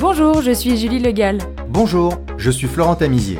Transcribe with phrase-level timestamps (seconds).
[0.00, 1.36] Bonjour, je suis Julie Legal.
[1.68, 3.38] Bonjour, je suis Florent Tamizier.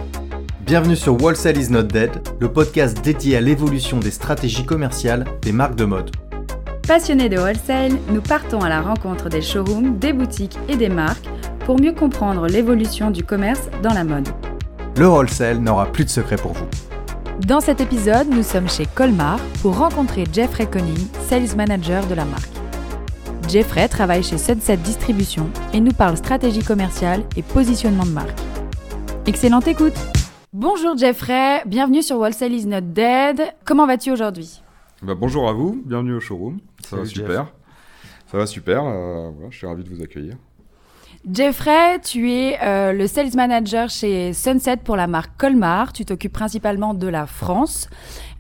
[0.66, 5.52] Bienvenue sur Wholesale is not dead, le podcast dédié à l'évolution des stratégies commerciales des
[5.52, 6.10] marques de mode.
[6.86, 11.30] Passionnés de wholesale, nous partons à la rencontre des showrooms, des boutiques et des marques
[11.64, 14.28] pour mieux comprendre l'évolution du commerce dans la mode.
[14.98, 16.66] Le wholesale n'aura plus de secret pour vous.
[17.46, 22.26] Dans cet épisode, nous sommes chez Colmar pour rencontrer Jeffrey Conning, sales manager de la
[22.26, 22.59] marque.
[23.50, 28.38] Jeffrey travaille chez Sunset Distribution et nous parle stratégie commerciale et positionnement de marque.
[29.26, 29.94] Excellente écoute
[30.52, 33.42] Bonjour Jeffrey, bienvenue sur Wholesale is not dead.
[33.64, 34.62] Comment vas-tu aujourd'hui?
[35.02, 36.60] Bah, Bonjour à vous, bienvenue au showroom.
[36.84, 37.52] Ça va super.
[38.30, 40.36] Ça va super, euh, voilà, je suis ravi de vous accueillir.
[41.28, 45.92] Jeffrey, tu es euh, le sales manager chez Sunset pour la marque Colmar.
[45.92, 47.90] Tu t'occupes principalement de la France.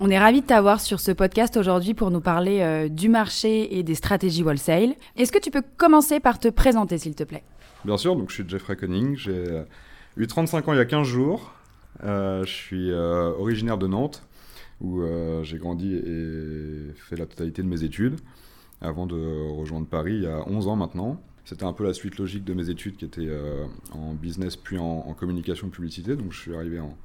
[0.00, 3.76] On est ravis de t'avoir sur ce podcast aujourd'hui pour nous parler euh, du marché
[3.76, 4.94] et des stratégies wholesale.
[5.16, 7.44] Est-ce que tu peux commencer par te présenter, s'il te plaît?
[7.84, 9.62] Bien sûr, donc je suis Jeffrey Conning, j'ai euh,
[10.16, 11.52] eu 35 ans il y a 15 jours.
[12.02, 14.22] Je suis originaire de Nantes,
[14.80, 15.02] où
[15.42, 18.16] j'ai grandi et fait la totalité de mes études,
[18.80, 21.20] avant de rejoindre Paris il y a 11 ans maintenant.
[21.44, 24.78] C'était un peu la suite logique de mes études qui étaient euh, en business puis
[24.78, 26.16] en, en communication publicité.
[26.16, 26.96] Donc je suis arrivé en,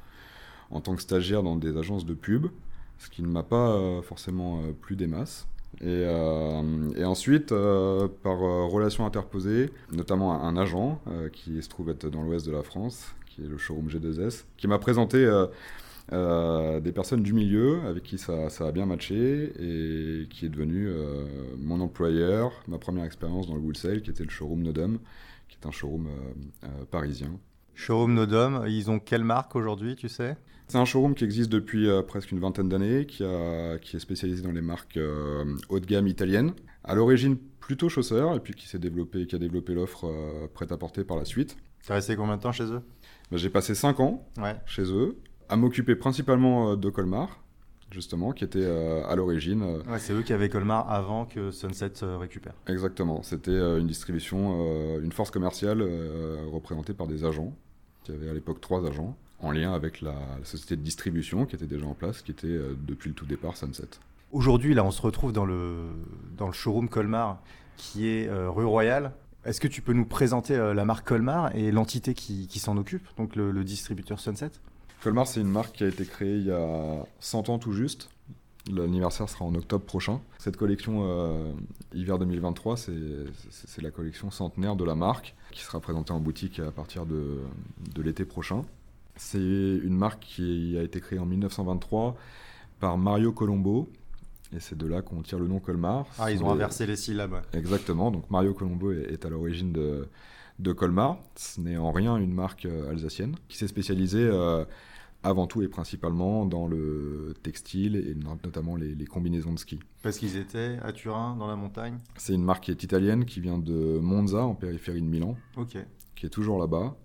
[0.71, 2.47] en tant que stagiaire dans des agences de pub,
[2.99, 5.47] ce qui ne m'a pas euh, forcément euh, plu des masses.
[5.81, 6.05] Et,
[7.03, 11.01] ensuite, par relation interposée, notamment un, un agent
[11.33, 14.69] qui se trouve être dans l'ouest de la France, qui est le showroom G2S, qui
[14.69, 15.29] m'a présenté
[16.13, 20.49] euh, des personnes du milieu avec qui ça, ça a bien matché et qui est
[20.49, 21.25] devenu euh,
[21.57, 24.99] mon employeur, ma première expérience dans le wholesale, qui était le showroom Nodum,
[25.49, 26.07] qui est un showroom
[26.63, 27.31] euh, parisien.
[27.73, 30.37] Showroom Nodom, ils ont quelle marque aujourd'hui, tu sais?
[30.67, 33.23] C'est un showroom qui existe depuis presque une vingtaine d'années, qui,
[33.81, 34.97] qui est spécialisé dans les marques
[35.69, 36.53] haut de gamme italiennes.
[36.83, 41.03] À l'origine plutôt chausseur, et puis qui s'est développé, qui a développé l'offre euh, prêt-à-porter
[41.03, 41.57] par la suite.
[41.85, 42.81] T'as resté combien de temps chez eux?
[43.31, 44.55] Ben, J'ai passé 5 ans Ouais.
[44.65, 45.17] chez eux,
[45.49, 47.39] à m'occuper principalement euh, de Colmar,
[47.91, 49.61] justement, qui était euh, à l'origine.
[49.61, 52.53] euh, Ouais, c'est eux qui avaient Colmar avant que Sunset euh, récupère.
[52.67, 55.81] Exactement, c'était une distribution, une force commerciale
[56.51, 57.53] représentée par des agents.
[58.09, 61.55] Y avait à l'époque trois agents, en lien avec la, la société de distribution qui
[61.55, 63.87] était déjà en place, qui était depuis le tout départ Sunset.
[64.31, 65.77] Aujourd'hui, là, on se retrouve dans le,
[66.37, 67.41] dans le showroom Colmar
[67.77, 69.11] qui est rue Royale.
[69.45, 73.07] Est-ce que tu peux nous présenter la marque Colmar et l'entité qui, qui s'en occupe,
[73.17, 74.51] donc le, le distributeur Sunset?
[75.01, 78.09] Colmar, c'est une marque qui a été créée il y a 100 ans tout juste.
[78.71, 80.19] L'anniversaire sera en octobre prochain.
[80.39, 81.51] Cette collection euh,
[81.93, 86.71] hiver 2023, c'est la collection centenaire de la marque qui sera présentée en boutique à
[86.71, 87.41] partir de,
[87.93, 88.63] de l'été prochain.
[89.17, 92.15] C'est une marque qui a été créée en 1923
[92.79, 93.87] par Mario Colombo.
[94.55, 96.07] Et c'est de là qu'on tire le nom Colmar.
[96.17, 97.41] Ah, ils ont inversé les syllabes.
[97.53, 100.07] Exactement, donc Mario Colombo est, est à l'origine de,
[100.59, 101.17] de Colmar.
[101.35, 104.63] Ce n'est en rien une marque euh, alsacienne qui s'est spécialisée euh,
[105.23, 109.79] avant tout et principalement dans le textile et no- notamment les, les combinaisons de ski.
[110.03, 111.97] Parce qu'ils étaient à Turin, dans la montagne?
[112.15, 115.77] C'est une marque qui est italienne qui vient de Monza en périphérie de Milan, Ok.
[116.15, 116.95] qui est toujours là-bas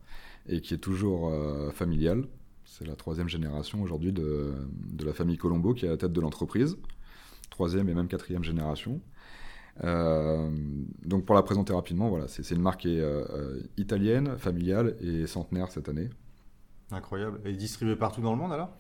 [0.49, 2.27] et qui est toujours euh, familiale.
[2.65, 4.53] C'est la troisième génération aujourd'hui de,
[4.93, 6.77] de la famille Colombo qui est à la tête de l'entreprise.
[7.51, 9.01] Troisième et même quatrième génération.
[9.83, 10.51] Euh,
[11.05, 15.27] donc pour la présenter rapidement, voilà, c'est une marque qui est euh, italienne, familiale et
[15.27, 16.11] centenaire cette année.
[16.91, 17.41] Incroyable.
[17.45, 18.71] Et distribué partout dans le monde alors?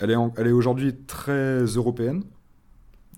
[0.00, 2.24] Elle est, en- elle est aujourd'hui très européenne,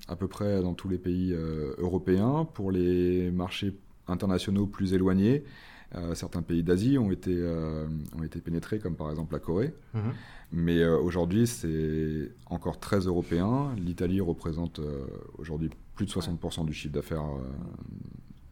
[0.08, 2.46] à peu près dans tous les pays euh, européens.
[2.52, 3.76] Pour les marchés
[4.08, 5.44] internationaux plus éloignés,
[5.96, 9.74] euh, certains pays d'Asie ont, été, euh, ont été pénétrés, comme par exemple la Corée.
[10.52, 13.74] Mais euh, aujourd'hui, c'est encore très européen.
[13.76, 14.80] L'Italie représente
[15.38, 17.24] aujourd'hui plus de 60% du chiffre d'affaires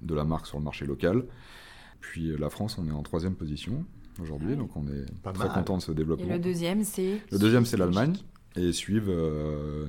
[0.00, 1.25] de la marque sur le marché local.
[2.00, 3.84] Puis la France, on est en troisième position
[4.20, 5.54] aujourd'hui, donc on est Pas très mal.
[5.58, 6.32] content de ce Et développement.
[6.32, 8.16] le deuxième, c'est Le deuxième, c'est l'Allemagne,
[8.56, 9.12] et suivent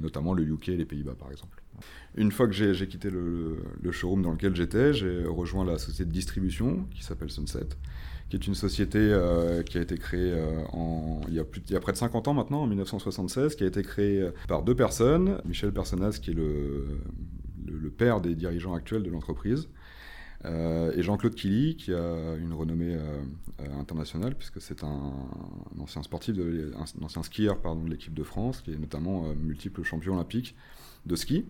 [0.02, 1.63] notamment le UK et les Pays-Bas, par exemple.
[2.16, 3.58] Une fois que j'ai quitté le,
[3.92, 7.70] showroom dans lequel j'étais, j'ai rejoint la société de distribution qui s'appelle Sunset,
[8.30, 10.64] qui est une société euh, qui a été créée euh,
[11.28, 14.32] il, y a près de 50 ans maintenant, en 1976, qui a été créée euh,
[14.48, 17.00] par deux personnes, Michel Personnaz, qui est le,
[17.98, 19.70] père des dirigeants actuels de l'entreprise,
[20.46, 22.98] et Jean-Claude Killy, qui a une renommée
[23.80, 25.14] internationale, puisque c'est un,
[25.80, 30.16] ancien sportif, un, ancien skieur pardon, de l'équipe de France, qui est notamment multiple champion
[30.16, 30.56] olympique
[31.06, 31.46] de ski.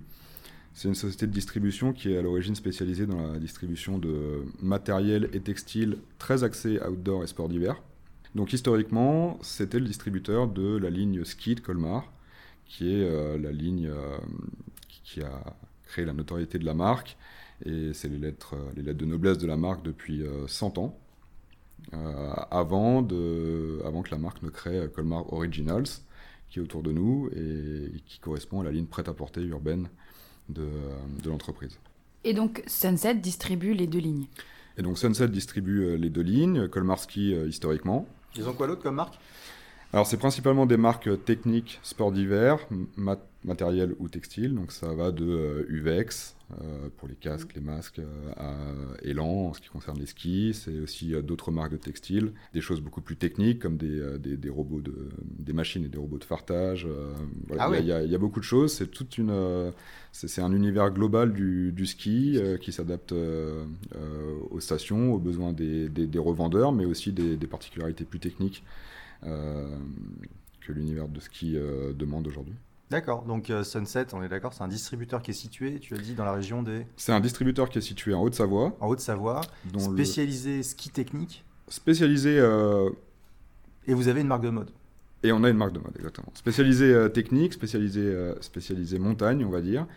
[0.73, 5.29] C'est une société de distribution qui est à l'origine spécialisée dans la distribution de matériel
[5.31, 7.79] et textile très axé outdoor et sport d'hiver.
[8.33, 12.11] Donc historiquement, c'était le distributeur de la ligne ski de Colmar,
[12.65, 14.17] qui est euh, la ligne euh,
[15.03, 15.55] qui, a
[15.85, 17.17] créé la notoriété de la marque.
[17.65, 20.97] Et c'est les lettres, les lettres de noblesse de la marque depuis 100 ans.
[22.49, 25.85] avant, de, avant que la marque ne crée Colmar Originals,
[26.49, 29.87] qui est autour de nous et qui correspond à la ligne prêt-à-porter urbaine
[30.49, 30.67] de,
[31.21, 31.77] de l'entreprise.
[32.23, 34.25] Et donc Sunset distribue les deux lignes
[34.77, 38.07] Et donc Sunset distribue les deux lignes, Colmarski historiquement.
[38.35, 39.15] Ils ont quoi d'autre comme marque?
[39.93, 42.67] Alors c'est principalement des marques techniques, sport d'hiver,
[43.45, 44.55] matériel ou textile.
[44.55, 48.55] Donc ça va de euh, UVEX euh, pour les casques, les masques, euh, à
[49.03, 50.55] Elan en ce qui concerne les skis.
[50.55, 54.81] C'est aussi d'autres marques de textile, des choses beaucoup plus techniques comme des, des, robots
[54.81, 56.87] de, des machines et des robots de fartage.
[57.59, 58.73] Ah il, y a, il, y a, beaucoup de choses.
[58.73, 59.71] C'est toute une,
[60.11, 63.13] c'est un univers global du, du ski qui s'adapte
[64.49, 68.63] aux stations, aux besoins des, des, revendeurs, mais aussi des, particularités plus techniques.
[69.23, 71.57] Que l'univers de ski
[71.95, 72.55] demande aujourd'hui.
[72.93, 75.97] D'accord, donc euh, Sunset, on est d'accord, c'est un distributeur qui est situé, tu as
[75.97, 76.85] dit, dans la région des...
[76.95, 78.77] C'est un distributeur qui est situé en Haute-Savoie.
[78.79, 79.41] En Haute-Savoie,
[79.79, 81.43] spécialisé ski technique.
[81.69, 82.37] Spécialisé...
[82.37, 82.91] Euh,
[83.87, 84.69] Et vous avez une marque de mode.
[85.23, 86.31] Et on a une marque de mode, exactement.
[86.35, 89.87] Spécialisé euh, technique, spécialisé, spécialisé montagne, on va dire.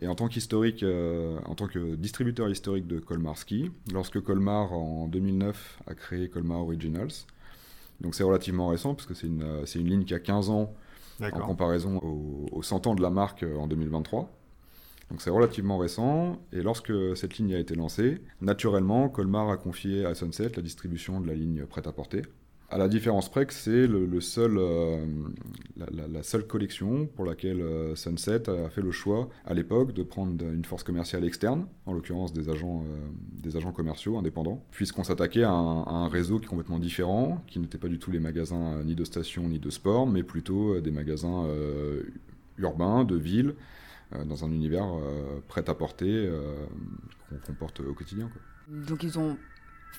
[0.00, 5.08] Et en tant qu'historique, en tant que distributeur historique de Colmar Ski, lorsque Colmar, en
[5.08, 7.10] 2009, a créé Colmar Originals,
[8.00, 10.74] donc c'est relativement récent, parce que c'est une, une ligne qui a 15 ans,
[11.20, 14.30] en comparaison aux, 100 ans de la marque euh, en 2023.
[15.10, 20.04] Donc c'est relativement récent, et lorsque cette ligne a été lancée, naturellement, Colmar a confié
[20.04, 22.22] à Sunset la distribution de la ligne prêt-à-porter.
[22.68, 25.06] À la différence près que c'est le, seul, euh,
[25.76, 30.44] la, seule collection pour laquelle euh, Sunset a fait le choix à l'époque de prendre
[30.44, 33.08] une force commerciale externe, en l'occurrence des agents, euh,
[33.40, 37.78] des agents commerciaux indépendants, puisqu'on s'attaquait à, un réseau qui est complètement différent, qui n'était
[37.78, 41.48] pas du tout les magasins ni de station ni de sport, mais plutôt des magasins
[42.58, 43.54] urbains, de ville,
[44.24, 44.86] dans un univers
[45.46, 46.28] prêt à porter
[47.46, 48.28] qu'on porte au quotidien.
[48.68, 49.36] Donc ils ont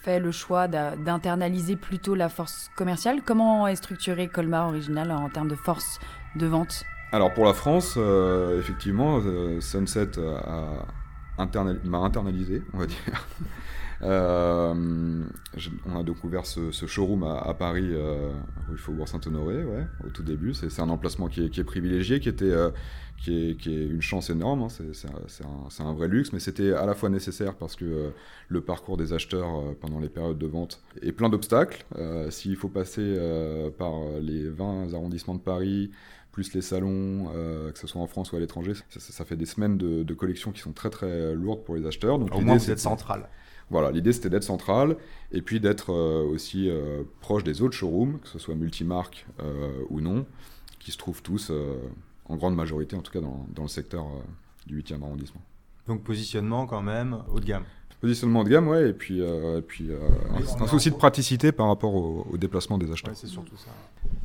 [0.02, 3.22] fait le choix d'internaliser plutôt la force commerciale.
[3.26, 6.00] Comment est structuré Colmar Original en termes de force
[6.36, 6.84] de vente?
[7.12, 10.12] Alors pour la France, euh, effectivement, euh, Sunset
[11.38, 13.28] m'a internalisé, on va dire.
[14.04, 15.24] Euh,
[15.86, 17.94] on a découvert ce, showroom à, Paris,
[18.70, 20.54] rue Faubourg-Saint-Honoré, ouais, au tout début.
[20.54, 22.54] C'est un emplacement qui est, qui est, privilégié, qui était
[23.18, 24.68] qui est, qui est, une chance énorme, hein.
[24.70, 28.10] c'est un, un, vrai luxe, mais c'était à la fois nécessaire parce que euh,
[28.48, 31.84] le parcours des acheteurs euh, pendant les périodes de vente est plein d'obstacles.
[31.98, 33.18] Euh, s'il faut passer
[33.78, 35.92] par les 20 arrondissements de Paris,
[36.32, 37.32] plus les salons,
[37.74, 40.52] que ce soit en France ou à l'étranger, ça, fait des semaines de, de, collections
[40.52, 42.20] qui sont très très lourdes pour les acheteurs.
[42.20, 43.28] Donc, Au moins vous êtes central.
[43.70, 44.96] Voilà, l'idée c'était d'être central
[45.32, 46.70] et puis d'être aussi
[47.20, 49.26] proche des autres showrooms, que ce soit multimarques
[49.90, 50.26] ou non,
[50.80, 51.52] qui se trouvent tous
[52.30, 54.20] en grande majorité, en tout cas dans, dans le secteur euh,
[54.66, 55.42] du 8e arrondissement.
[55.88, 57.64] Donc positionnement quand même haut de gamme
[58.02, 59.98] Positionnement haut de gamme, ouais, et puis, euh, et puis euh,
[60.60, 63.16] un, souci de praticité par rapport au, déplacement des acheteurs.
[63.16, 63.72] c'est surtout ça.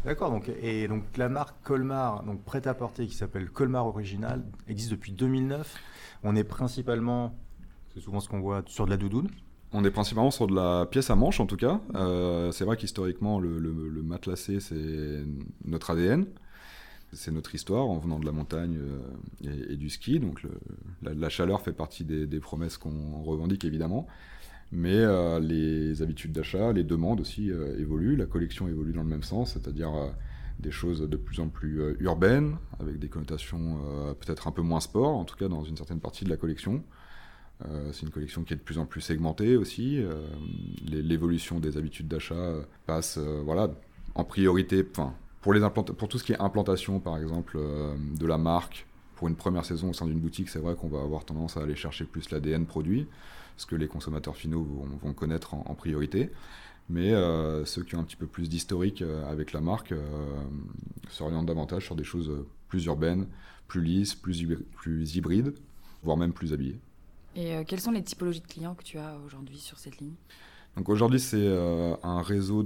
[0.05, 5.12] D'accord, donc, et donc la marque Colmar, donc prêt-à-porter qui s'appelle Colmar Original, existe depuis
[5.12, 5.75] 2009.
[6.23, 7.35] On est principalement,
[7.94, 9.29] c'est souvent ce qu'on voit, sur de la doudoune.
[9.73, 11.81] On est principalement sur de la pièce à manche en tout cas.
[12.53, 15.25] c'est vrai qu'historiquement, le, le, matelassé, c'est
[15.65, 16.27] notre ADN
[17.12, 20.19] c'est notre histoire en venant de la montagne euh, et, du ski.
[20.19, 20.43] Donc
[21.03, 24.06] la, chaleur fait partie des, promesses qu'on revendique évidemment.
[24.75, 28.17] Mais euh, les habitudes d'achat, les demandes aussi euh, évoluent.
[28.17, 29.93] La collection évolue dans le même sens, c'est-à-dire
[30.58, 33.79] des choses de plus en plus urbaines, avec des connotations
[34.20, 36.82] peut-être un peu moins sport, en tout cas dans une certaine partie de la collection.
[37.93, 40.03] C'est une collection qui est de plus en plus segmentée aussi.
[40.85, 42.55] L'évolution des habitudes d'achat
[42.87, 43.71] passe voilà,
[44.15, 49.29] en priorité, pour, tout ce qui est implantation, par exemple, euh, de la marque, pour
[49.29, 51.77] une première saison au sein d'une boutique, c'est vrai qu'on va avoir tendance à aller
[51.77, 53.06] chercher plus l'ADN produit,
[53.56, 54.67] ce que les consommateurs finaux
[55.03, 56.31] vont, connaître en, priorité.
[56.89, 59.94] Mais euh, ceux qui ont un petit peu plus d'historique euh, avec la marque
[61.09, 62.32] s'orientent davantage sur des choses
[62.69, 63.27] plus urbaines,
[63.69, 65.55] plus lisses, plus hybrides,
[66.03, 66.81] voire même plus habillées.
[67.34, 70.15] Et quelles sont les typologies de clients que tu as aujourd'hui sur cette ligne?
[70.77, 72.65] Donc aujourd'hui, c'est euh, un réseau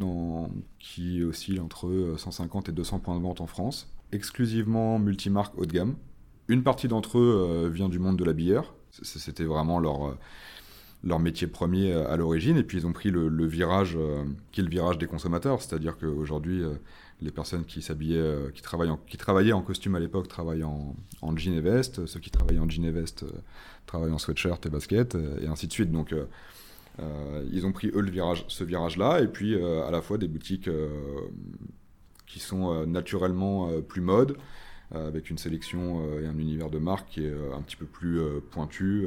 [0.78, 5.66] qui oscille entre 150 euh, et 200 points de vente en France, exclusivement multimarque haut
[5.66, 5.96] de gamme.
[6.48, 8.74] Une partie d'entre eux euh, vient du monde de la bière.
[9.02, 10.16] C'était vraiment leur,
[11.06, 12.56] leur métier premier à l'origine.
[12.56, 13.96] Et puis ils ont pris le, virage
[14.52, 15.62] qui est le virage des consommateurs.
[15.62, 16.62] C'est-à-dire qu'aujourd'hui,
[17.22, 18.62] les personnes qui s'habillaient, qui,
[19.06, 22.06] qui travaillaient en costume à l'époque travaillent en, en, jean et veste.
[22.06, 23.24] Ceux qui travaillaient en jean et veste
[23.86, 25.92] travaillent en sweatshirt et basket, et ainsi de suite.
[25.92, 26.12] Donc
[26.98, 30.18] euh, ils ont pris eux le virage, ce virage-là, et puis euh, à la fois
[30.18, 30.88] des boutiques euh,
[32.26, 34.36] qui sont naturellement plus mode,
[34.92, 38.20] avec une sélection et un univers de marque qui est un petit peu plus
[38.50, 39.06] pointu.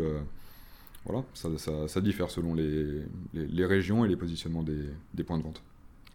[1.09, 5.61] Voilà, ça, diffère selon les, régions et les positionnements des, points de vente.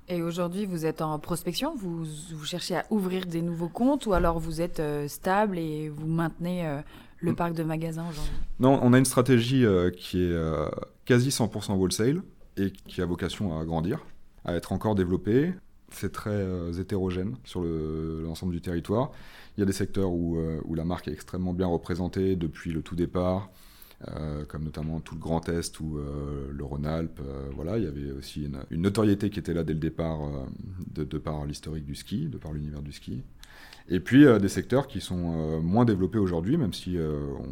[0.09, 2.05] Et aujourd'hui, vous êtes en prospection vous,
[2.45, 6.81] cherchez à ouvrir des nouveaux comptes ou alors vous êtes stable et vous maintenez
[7.19, 7.37] le mm.
[7.37, 8.33] parc de magasins aujourd'hui?
[8.61, 9.65] Non, on a une stratégie
[9.97, 10.37] qui est
[11.05, 12.23] quasi 100% wholesale
[12.57, 14.05] et qui a vocation à grandir,
[14.45, 15.55] à être encore développée.
[15.91, 19.13] C'est très euh, hétérogène sur l'ensemble du territoire.
[19.57, 22.73] Il y a des secteurs où, euh, où, la marque est extrêmement bien représentée depuis
[22.73, 23.51] le tout départ,
[24.09, 27.21] euh, comme notamment tout le Grand Est ou le Rhône-Alpes.
[27.55, 30.21] voilà, il y avait aussi une, notoriété qui était là dès le départ,
[30.95, 33.23] de, par l'historique du ski, de par l'univers du ski.
[33.91, 36.97] Et puis des secteurs qui sont moins développés aujourd'hui, même si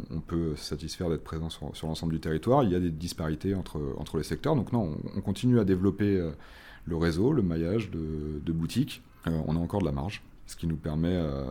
[0.09, 3.55] on, peut se satisfaire d'être présent sur, l'ensemble du territoire, il y a des disparités
[3.55, 4.55] entre, entre les secteurs.
[4.55, 6.19] Donc non, on, on continue à développer
[6.85, 9.01] le réseau, le maillage de, boutiques.
[9.27, 11.45] Euh, on a encore de la marge, ce qui nous permet euh,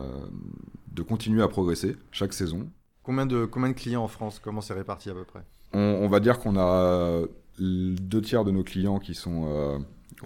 [0.91, 2.69] de continuer à progresser chaque saison.
[3.03, 4.39] Combien de, combien de clients en France?
[4.43, 5.43] Comment c'est réparti à peu près?
[5.73, 7.21] On, va dire qu'on a
[7.59, 9.79] deux tiers de nos clients qui sont euh,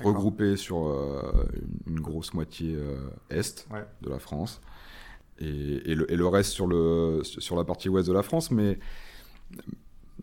[0.03, 0.93] regroupés sur
[1.87, 2.77] une grosse moitié
[3.29, 3.67] est
[4.01, 4.61] de la France
[5.39, 8.51] et, le, et, le, reste sur, le, sur la partie ouest de la France.
[8.51, 8.77] Mais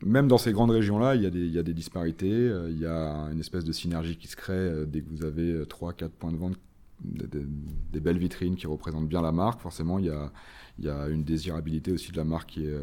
[0.03, 2.33] même dans ces grandes régions-là, il, y a des disparités.
[2.33, 5.25] Euh, il y a une espèce de synergie qui se crée euh, dès que vous
[5.25, 6.57] avez 3-4 euh, points de vente,
[7.03, 9.61] des, belles vitrines qui représentent bien la marque.
[9.61, 10.33] Forcément, il y a,
[10.79, 12.77] il y a une désirabilité aussi de la marque qui, est,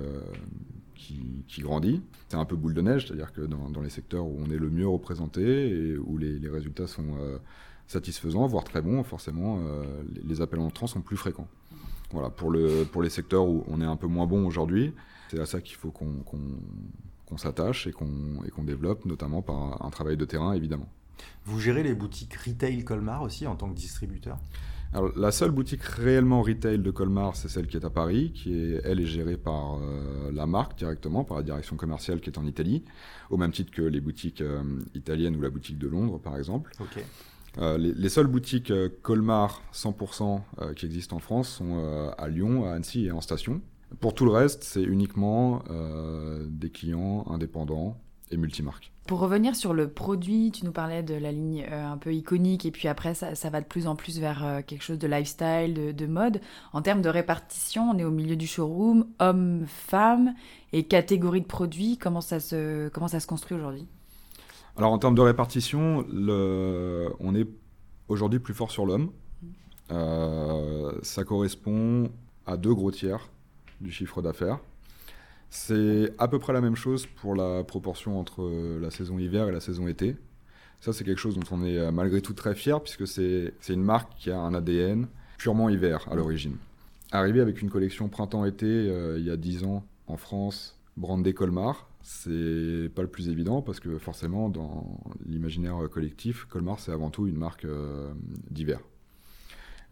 [0.95, 2.01] qui, grandit.
[2.29, 4.69] C'est un peu boule de neige, c'est-à-dire que dans, les secteurs où on est le
[4.69, 7.17] mieux représenté et où les, résultats sont
[7.87, 9.59] satisfaisants, voire très bons, forcément,
[10.23, 11.47] les, appels entrants sont plus fréquents.
[12.11, 14.93] Voilà, pour, le, pour les secteurs où on est un peu moins bon aujourd'hui,
[15.29, 20.25] c'est à ça qu'il faut qu'on s'attache et qu'on développe, notamment par un travail de
[20.25, 20.89] terrain, évidemment.
[21.45, 24.37] Vous gérez les boutiques retail Colmar aussi en tant que distributeur?
[24.93, 28.53] Alors, la seule boutique réellement retail de Colmar, c'est celle qui est à Paris, qui
[28.53, 32.37] est, elle est gérée par euh, la marque directement, par la direction commerciale qui est
[32.37, 32.83] en Italie,
[33.29, 34.61] au même titre que les boutiques euh,
[34.93, 36.71] italiennes ou la boutique de Londres, par exemple.
[37.57, 38.71] Euh, les, les, seules boutiques
[39.01, 40.41] Colmar 100%
[40.75, 43.61] qui existent en France sont à Lyon, à Annecy et en station.
[43.99, 45.63] Pour tout le reste, c'est uniquement
[46.49, 47.97] des clients indépendants
[48.31, 48.91] et multimarques.
[49.07, 52.65] Pour revenir sur le produit, tu nous parlais de la ligne euh, un peu iconique
[52.65, 55.95] et puis après ça, va de plus en plus vers euh, quelque chose de lifestyle,
[55.95, 56.39] de, mode.
[56.71, 60.33] En termes de répartition, on est au milieu du showroom, hommes, femmes
[60.71, 61.97] et catégorie de produits.
[61.97, 63.87] Comment ça se, comment ça se construit aujourd'hui?
[64.77, 67.47] Alors en termes de répartition, le, on est
[68.07, 69.11] aujourd'hui plus fort sur l'homme.
[69.89, 71.01] Mmh.
[71.01, 72.09] ça correspond
[72.45, 73.29] à deux gros tiers
[73.81, 74.59] du chiffre d'affaires.
[75.51, 79.51] C'est à peu près la même chose pour la proportion entre la saison hiver et
[79.51, 80.15] la saison été.
[80.79, 83.83] Ça, c'est quelque chose dont on est euh, malgré tout très fier, puisque c'est une
[83.83, 86.55] marque qui a un ADN purement hiver à l'origine.
[87.11, 91.87] Arrivé avec une collection printemps-été euh, il y a 10 ans en France, brandée Colmar,
[92.01, 97.27] c'est pas le plus évident parce que forcément, dans l'imaginaire collectif, Colmar, c'est avant tout
[97.27, 98.11] une marque euh,
[98.49, 98.79] d'hiver.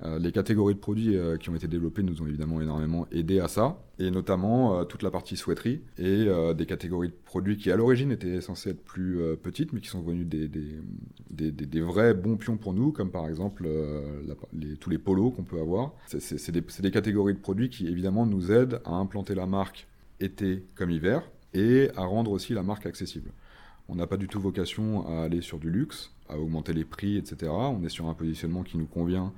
[0.01, 3.41] Euh, les catégories de produits euh, qui ont été développées nous ont évidemment énormément aidé
[3.41, 7.69] à ça, et notamment euh, toute la partie souhaiterie et des catégories de produits qui
[7.71, 12.37] à l'origine étaient censées être plus petites, mais qui sont devenues des, des, vrais bons
[12.37, 13.67] pions pour nous, comme par exemple
[14.79, 15.93] tous les polos qu'on peut avoir.
[16.07, 19.87] C'est des, catégories de produits qui évidemment nous aident à implanter la marque
[20.19, 23.31] été comme hiver et à rendre aussi la marque accessible.
[23.89, 27.17] On n'a pas du tout vocation à aller sur du luxe, à augmenter les prix,
[27.17, 27.51] etc.
[27.51, 29.33] On est sur un positionnement qui nous convient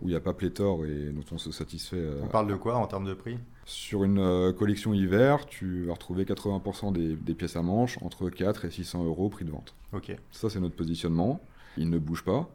[0.00, 1.98] où il n'y a pas pléthore et dont on se satisfait.
[1.98, 3.38] Euh, on parle de quoi en termes de prix?
[3.64, 8.64] Sur une euh, collection hiver, tu vas retrouver 80% des, pièces à manches entre 4
[8.64, 9.74] et 600 euros prix de vente.
[9.92, 10.16] Ok.
[10.30, 11.40] Ça, c'est notre positionnement.
[11.76, 12.50] Il ne bouge pas.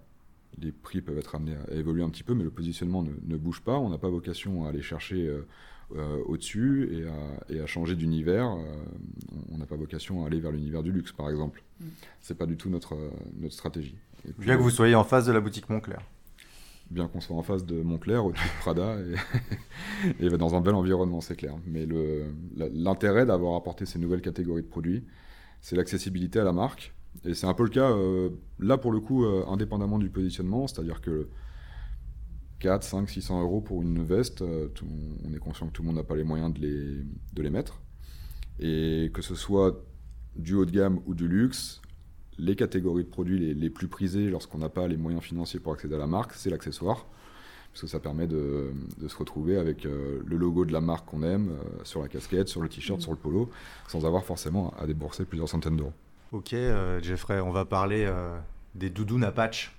[0.61, 3.61] Les prix peuvent être amenés à évoluer un petit peu, mais le positionnement ne, bouge
[3.61, 3.77] pas.
[3.77, 5.29] On n'a pas vocation à aller chercher
[5.95, 7.05] euh, au-dessus
[7.49, 8.57] et à, changer d'univers.
[9.51, 11.63] on n'a pas vocation à aller vers l'univers du luxe, par exemple.
[11.79, 11.89] Ce mm.
[12.21, 12.97] C'est pas du tout notre,
[13.37, 13.95] notre stratégie.
[14.37, 16.01] Bien que vous soyez en face de la boutique Montclair
[16.91, 18.97] bien qu'on soit en face de Montclair, au-dessus de Prada,
[20.19, 21.55] et, dans un bel environnement, c'est clair.
[21.67, 21.87] Mais
[22.55, 25.05] l'intérêt d'avoir apporté ces nouvelles catégories de produits,
[25.61, 26.93] c'est l'accessibilité à la marque.
[27.25, 28.29] Et c'est un peu le cas, euh,
[28.59, 31.27] là pour le coup, euh, indépendamment du positionnement, c'est-à-dire que
[32.59, 34.69] 4, 5, 600 euros pour une veste, euh,
[35.25, 37.03] on est conscient que tout le monde n'a pas les moyens de les,
[37.33, 37.81] de les mettre.
[38.59, 39.83] Et que ce soit
[40.35, 41.81] du haut de gamme ou du luxe,
[42.39, 45.95] les catégories de produits les, plus prisées lorsqu'on n'a pas les moyens financiers pour accéder
[45.95, 47.05] à la marque, c'est l'accessoire.
[47.71, 48.71] Parce que ça permet de,
[49.07, 52.47] se retrouver avec euh, le logo de la marque qu'on aime euh, sur la casquette,
[52.47, 53.03] sur le t-shirt, mmh.
[53.03, 53.49] sur le polo,
[53.87, 55.93] sans avoir forcément à débourser plusieurs centaines d'euros.
[56.31, 58.11] Ok, euh, Jeffrey, on va parler
[58.75, 59.75] des doudounes à patch.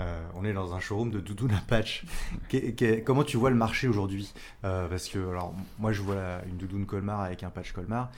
[0.00, 2.04] Euh, on est dans un showroom de doudoune à patch.
[3.04, 4.32] comment tu vois le marché aujourd'hui?
[4.62, 8.10] Parce que alors, moi, je vois une doudoune Colmar avec un patch Colmar.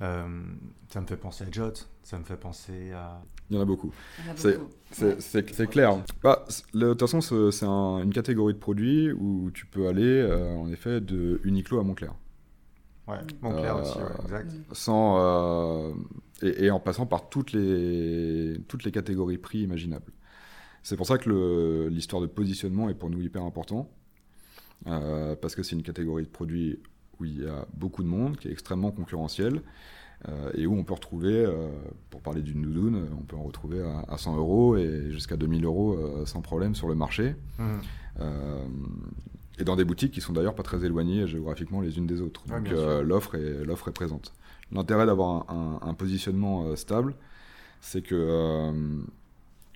[0.00, 3.22] Ça me fait penser à Jot, ça me fait penser à...
[3.50, 3.92] Il y en a beaucoup.
[4.36, 6.02] C'est clair.
[6.22, 10.24] Bah, de toute façon, c'est une catégorie de produits où tu peux aller,
[10.56, 12.14] en effet, de Uniqlo à Montclair.
[13.08, 14.52] Ouais, Montclair aussi, exact.
[14.72, 15.94] Sans,
[16.42, 20.12] et, en passant par toutes les, toutes les catégories prix imaginables.
[20.82, 23.90] C'est pour ça que l'histoire de positionnement est pour nous hyper important,
[24.86, 26.80] euh, parce que c'est une catégorie de produits
[27.20, 29.62] où il y a beaucoup de monde, qui est extrêmement concurrentiel,
[30.28, 31.68] euh, et où on peut retrouver, euh,
[32.10, 35.98] pour parler d'une doudoune, on peut en retrouver à, 100 euros et jusqu'à 2000 euros
[36.26, 37.34] sans problème sur le marché.
[37.58, 37.62] Mmh.
[39.58, 42.44] et dans des boutiques qui sont d'ailleurs pas très éloignées géographiquement les unes des autres.
[42.46, 44.32] Donc l'offre est, est présente.
[44.72, 47.14] L'intérêt d'avoir un, positionnement euh, stable,
[47.80, 48.72] c'est que euh,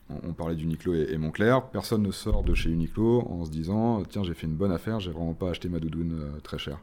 [0.09, 4.23] on, parlait d'Uniqlo et, Montclair, personne ne sort de chez Uniqlo en se disant tiens
[4.23, 6.79] j'ai fait une bonne affaire, j'ai vraiment pas acheté ma doudoune euh, très cher.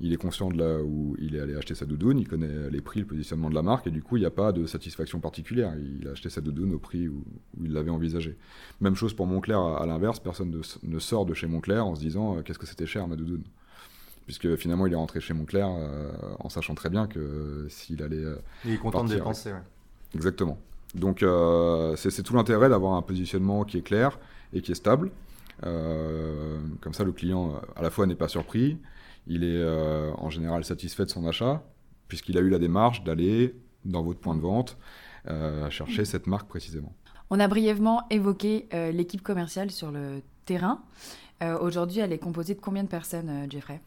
[0.00, 2.80] Il est conscient de là où il est allé acheter sa doudoune, il connaît les
[2.80, 5.20] prix, le positionnement de la marque, et du coup il n'y a pas de satisfaction
[5.20, 5.74] particulière.
[6.00, 7.22] Il a acheté sa doudoune au prix où,
[7.62, 8.36] il l'avait envisagé.
[8.80, 12.40] Même chose pour Montclair à, l'inverse, personne ne, sort de chez Montclair en se disant
[12.42, 13.42] qu'est-ce que c'était cher ma doudoune
[14.30, 18.24] puisque finalement il est rentré chez Montclair euh, en sachant très bien que s'il allait.
[18.24, 19.50] Euh, il est content de dépenser,
[20.14, 20.56] Exactement.
[20.94, 24.20] Donc euh, c'est tout l'intérêt d'avoir un positionnement qui est clair
[24.52, 25.10] et qui est stable.
[25.60, 28.78] comme ça, le client à la fois n'est pas surpris,
[29.26, 31.62] il est en général satisfait de son achat,
[32.08, 34.76] puisqu'il a eu la démarche d'aller dans votre point de vente
[35.70, 36.92] chercher cette marque précisément.
[37.30, 40.82] On a brièvement évoqué l'équipe commerciale sur le terrain.
[41.60, 43.80] Aujourd'hui, elle est composée de combien de personnes, Jeffrey?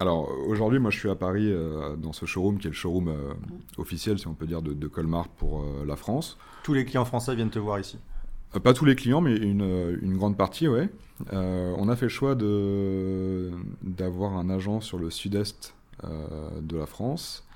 [0.00, 3.08] Alors aujourd'hui, moi je suis à Paris euh, dans ce showroom qui est le showroom
[3.08, 3.34] euh,
[3.76, 6.38] officiel, si on peut dire, de, Colmar pour euh, la France.
[6.62, 7.98] Tous les clients français viennent te voir ici
[8.58, 10.88] Pas tous les clients, mais une, grande partie, oui.
[11.32, 17.46] on a fait le choix d'avoir un agent sur le sud-est de la France,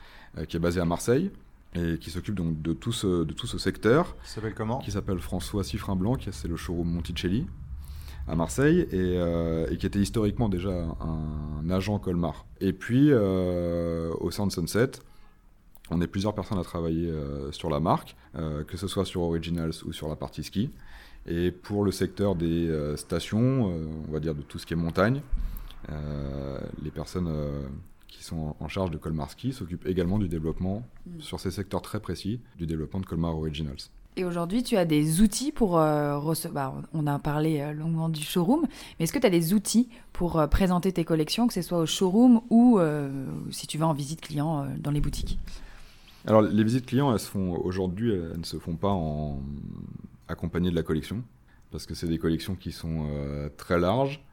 [0.49, 1.31] qui est basé à Marseille
[1.75, 4.17] et qui s'occupe donc de tout ce, de tout ce secteur.
[4.25, 4.79] Qui s'appelle comment?
[4.79, 7.47] Qui s'appelle François Siffrin Blanc, qui c'est le showroom Monticelli
[8.27, 12.47] à Marseille euh, et, qui était historiquement déjà un, agent Colmar.
[12.61, 14.93] Et puis euh, au sein de Sunset,
[15.91, 18.17] on est plusieurs personnes à travailler euh, sur la marque,
[18.67, 20.71] que ce soit sur Originals ou sur la partie ski.
[21.27, 23.73] Et pour le secteur des stations,
[24.09, 25.23] on va dire de tout ce qui est montagne,
[25.89, 27.31] les personnes
[28.09, 31.21] qui sont en charge de Colmar Ski s'occupent également du développement mm.
[31.21, 33.89] sur ces secteurs très précis du développement de Colmar Originals.
[34.17, 36.73] Et aujourd'hui, tu as des outils pour euh, recevoir.
[36.73, 38.63] Bah, on a parlé euh, longuement du showroom,
[38.99, 41.79] mais est-ce que tu as des outils pour euh, présenter tes collections, que ce soit
[41.79, 42.79] au showroom ou
[43.51, 45.39] si tu vas en visite client dans les boutiques?
[46.27, 49.41] Alors, les visites clients, elles se font aujourd'hui, elles ne se font pas en
[50.29, 51.23] accompagnées de la collection,
[51.71, 53.09] parce que c'est des collections qui sont
[53.57, 54.25] très larges,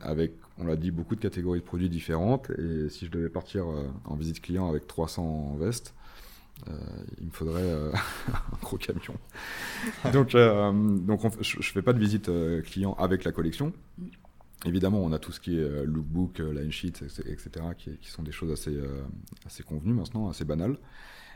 [0.00, 2.50] avec, on l'a dit, beaucoup de catégories de produits différentes.
[2.50, 3.66] Et si je devais partir
[4.04, 5.94] en visite client avec 300 vestes,
[6.68, 6.72] euh,
[7.20, 7.92] il me faudrait euh,
[8.32, 9.14] un gros camion.
[10.12, 12.30] donc, euh, donc je ne fais pas de visite
[12.64, 13.72] client avec la collection.
[14.64, 18.32] Évidemment, on a tout ce qui est lookbook, line sheet, etc., qui, qui, sont des
[18.32, 18.76] choses assez,
[19.44, 20.78] assez convenues maintenant, assez banales.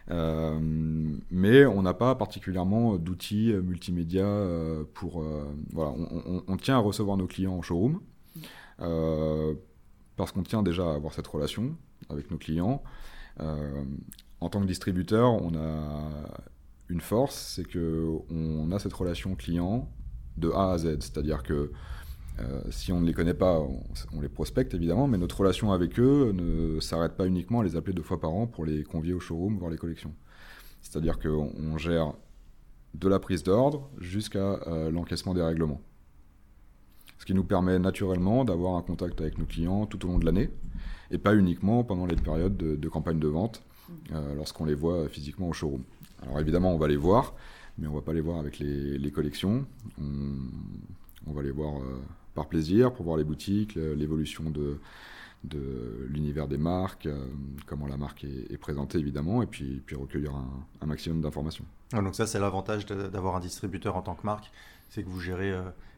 [0.09, 4.27] Mais on n'a pas particulièrement d'outils multimédia
[4.95, 5.25] pour.
[5.73, 8.01] voilà, on, on, tient à recevoir nos clients en showroom
[10.17, 11.77] parce qu'on tient déjà à avoir cette relation
[12.09, 12.83] avec nos clients
[14.41, 16.43] en tant que distributeur, on a
[16.89, 19.89] une force, c'est qu'on a cette relation client
[20.37, 21.01] de A à Z.
[21.01, 21.73] C'est-à-dire que
[22.39, 23.61] euh, si on ne les connaît pas,
[24.13, 27.77] on, les prospecte évidemment, mais notre relation avec eux ne s'arrête pas uniquement à les
[27.77, 30.15] appeler deux fois par an pour les convier au showroom, voir les collections.
[30.81, 32.15] C'est-à-dire qu'on gère
[32.95, 35.81] de la prise d'ordre jusqu'à euh, l'encaissement des règlements.
[37.19, 40.25] Ce qui nous permet naturellement d'avoir un contact avec nos clients tout au long de
[40.25, 40.51] l'année,
[41.11, 43.63] et pas uniquement pendant les périodes de campagne de vente
[44.13, 45.83] euh, lorsqu'on les voit physiquement au showroom.
[46.23, 47.35] Alors évidemment, on va les voir,
[47.77, 49.67] mais on ne va pas les voir avec les, collections.
[49.99, 51.75] On, va les voir
[52.49, 54.79] plaisir, pour voir les boutiques, l'évolution de,
[55.45, 57.27] de l'univers des marques, euh,
[57.67, 61.65] comment la marque est, présentée évidemment, et puis, puis recueillir un, maximum d'informations.
[61.93, 64.51] Ah, donc ça, c'est l'avantage d'avoir un distributeur en tant que marque,
[64.91, 65.55] c'est que vous gérez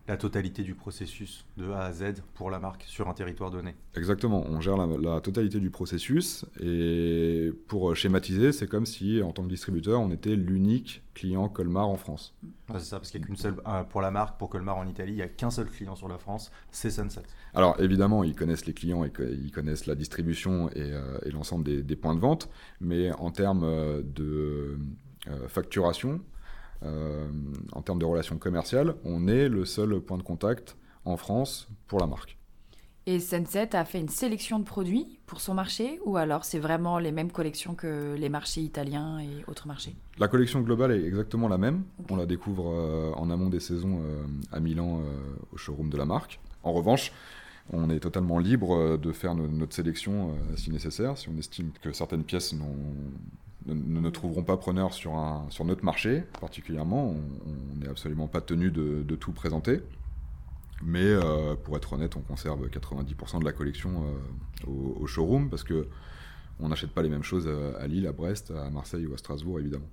[0.08, 3.76] la totalité du processus de A à Z pour la marque sur un territoire donné.
[3.96, 9.44] Exactement, on gère la, totalité du processus et pour schématiser, c'est comme si en tant
[9.44, 12.34] que distributeur, on était l'unique client Colmar en France.
[12.72, 14.86] c'est ça, parce qu'il n'y a qu'une seule, euh, pour la marque, pour Colmar en
[14.86, 17.22] Italie, il n'y a qu'un seul client sur la France, c'est Sunset.
[17.54, 21.96] Alors évidemment, ils connaissent les clients, et ils connaissent la distribution et, euh, l'ensemble des,
[21.96, 22.48] points de vente,
[22.80, 24.78] mais en termes euh, de
[25.46, 26.20] facturation,
[27.72, 32.00] en termes de relations commerciales, on est le seul point de contact en France pour
[32.00, 32.36] la marque.
[33.04, 37.00] Et Sunset a fait une sélection de produits pour son marché ou alors c'est vraiment
[37.00, 39.96] les mêmes collections que les marchés italiens et autres marchés?
[40.18, 41.82] La collection globale est exactement la même.
[42.10, 45.96] On la découvre euh, en amont des saisons euh, à Milan euh, au showroom de
[45.96, 46.38] la marque.
[46.62, 47.10] En revanche,
[47.72, 52.24] on est totalement libre de faire notre sélection si nécessaire, si on estime que certaines
[52.24, 52.54] pièces
[53.66, 57.14] ne, ne, trouveront pas preneur sur, un, sur notre marché particulièrement.
[57.14, 59.80] On n'est absolument pas tenu de, tout présenter.
[60.84, 64.04] Mais euh, pour être honnête, on conserve 90% de la collection
[64.66, 64.70] euh,
[65.00, 65.86] au, showroom parce que
[66.58, 67.48] on n'achète pas les mêmes choses
[67.78, 69.88] à Lille, à Brest, à Marseille ou à Strasbourg, évidemment.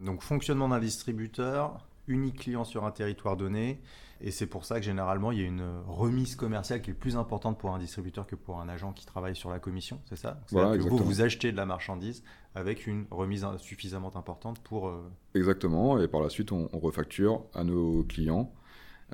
[0.00, 3.80] Donc fonctionnement d'un distributeur, unique client sur un territoire donné,
[4.20, 7.16] et c'est pour ça que généralement il y a une remise commerciale qui est plus
[7.16, 10.40] importante pour un distributeur que pour un agent qui travaille sur la commission, c'est ça?
[10.50, 12.22] Voilà, que Vous, vous achetez de la marchandise
[12.54, 14.88] avec une remise suffisamment importante pour...
[14.88, 18.52] Euh, exactement, et par la suite on refacture à nos clients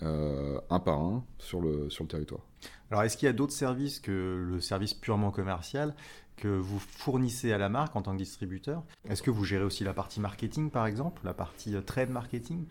[0.03, 2.42] euh, un par un sur le, sur le territoire.
[2.90, 5.94] Alors, est-ce qu'il y a d'autres services que le service purement commercial?
[6.38, 9.85] Que vous fournissez à la marque en tant que distributeur Est-ce que vous gérez aussi
[9.85, 12.64] la partie marketing, par exemple, la partie euh, trade marketing?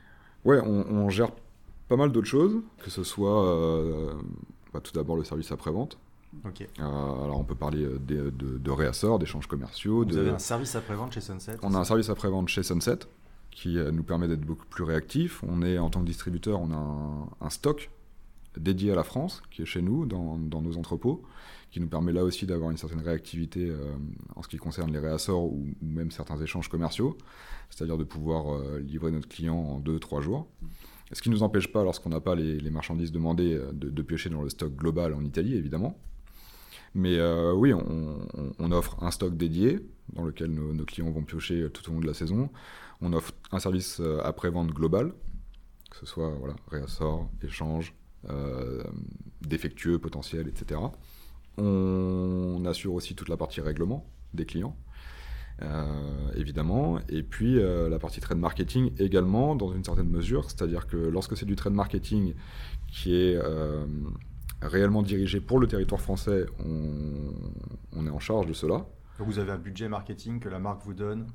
[0.46, 1.32] Ouais, on, gère
[1.88, 4.14] pas mal d'autres choses, que ce soit euh,
[4.74, 5.98] bah, tout d'abord le service après-vente.
[6.46, 6.68] Ok.
[6.78, 10.06] alors on peut parler de, de, de réassorts, d'échanges commerciaux.
[10.06, 13.00] Vous avez un service après-vente chez Sunset On a un service après-vente chez Sunset
[13.58, 15.44] qui euh, nous permet d'être beaucoup plus réactifs.
[15.44, 17.90] On est, en tant que distributeur, on a un, stock
[18.56, 21.24] dédié à la France, qui est chez nous, dans, nos entrepôts,
[21.72, 23.94] qui nous permet là aussi d'avoir une certaine réactivité euh,
[24.36, 27.18] en ce qui concerne les réassorts ou, même certains échanges commerciaux,
[27.70, 30.48] c'est-à-dire de pouvoir euh, livrer notre client en 2-3 jours.
[31.12, 34.42] Ce qui ne nous empêche pas, lorsqu'on n'a pas les, marchandises demandées, de, piocher dans
[34.42, 35.98] le stock global en Italie, évidemment.
[36.96, 37.18] Mais
[37.54, 39.80] oui, on, offre un stock dédié
[40.12, 42.50] dans lequel nos, clients vont piocher tout au long de la saison.
[43.02, 45.14] On offre un service euh, après-vente global,
[45.92, 46.34] que ce soit
[46.70, 47.94] réassort, échange,
[48.30, 48.84] euh,
[49.42, 50.82] défectueux, potentiel, etc.
[51.58, 54.76] On assure aussi toute la partie règlement des clients,
[55.62, 57.00] euh, évidemment.
[57.10, 60.46] Et puis la partie trade marketing également, dans une certaine mesure.
[60.50, 62.36] C'est-à-dire que lorsque c'est du trade marketing
[62.92, 63.40] qui est
[64.62, 67.34] réellement dirigé pour le territoire français, on,
[67.96, 68.86] on, est en charge de cela.
[69.20, 71.28] Vous avez un budget marketing que la marque vous donne?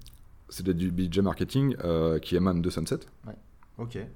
[0.49, 3.01] C'est du budget marketing euh, qui émane de Sunset.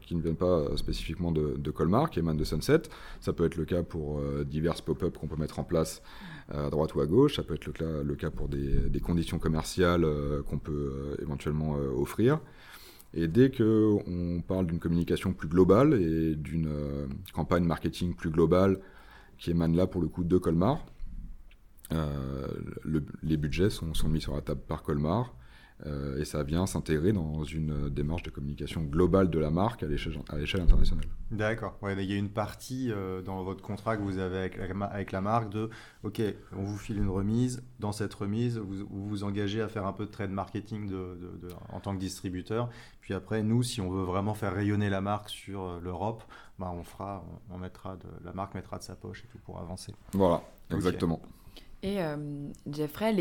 [0.03, 2.83] Qui ne viennent pas euh, spécifiquement de, Colmar, qui émanent de Sunset.
[3.21, 6.03] Ça peut être le cas pour euh, divers pop-up qu'on peut mettre en place
[6.49, 7.37] à droite ou à gauche.
[7.37, 10.07] Ça peut être le cas, pour des, conditions commerciales
[10.49, 12.39] qu'on peut éventuellement offrir.
[13.15, 16.71] Et dès qu'on parle d'une communication plus globale et d'une
[17.33, 18.79] campagne marketing plus globale
[19.39, 20.87] qui émane là pour le coup de Colmar,
[21.91, 25.46] les budgets sont, mis sur la table par Colmar euh,
[25.85, 30.61] et ça vient s'intégrer dans une démarche de communication globale de la marque à l'échelle
[30.61, 31.05] internationale.
[31.31, 31.77] D'accord.
[31.83, 34.87] Ouais, il y a une partie euh, dans votre contrat que vous avez avec la,
[34.87, 35.71] avec la, marque de
[36.05, 36.23] OK,
[36.57, 37.63] on vous file une remise.
[37.81, 41.19] Dans cette remise, vous vous, engagez à faire un peu de trade marketing de,
[41.73, 42.69] en tant que distributeur.
[43.01, 46.23] Puis après, nous, si on veut vraiment faire rayonner la marque sur euh, l'Europe,
[46.59, 49.59] bah, on fera, on, mettra de, la marque mettra de sa poche et tout pour
[49.59, 49.95] avancer.
[50.13, 51.21] Voilà, exactement.
[51.87, 52.17] Et euh,
[52.69, 53.15] Jeffrey,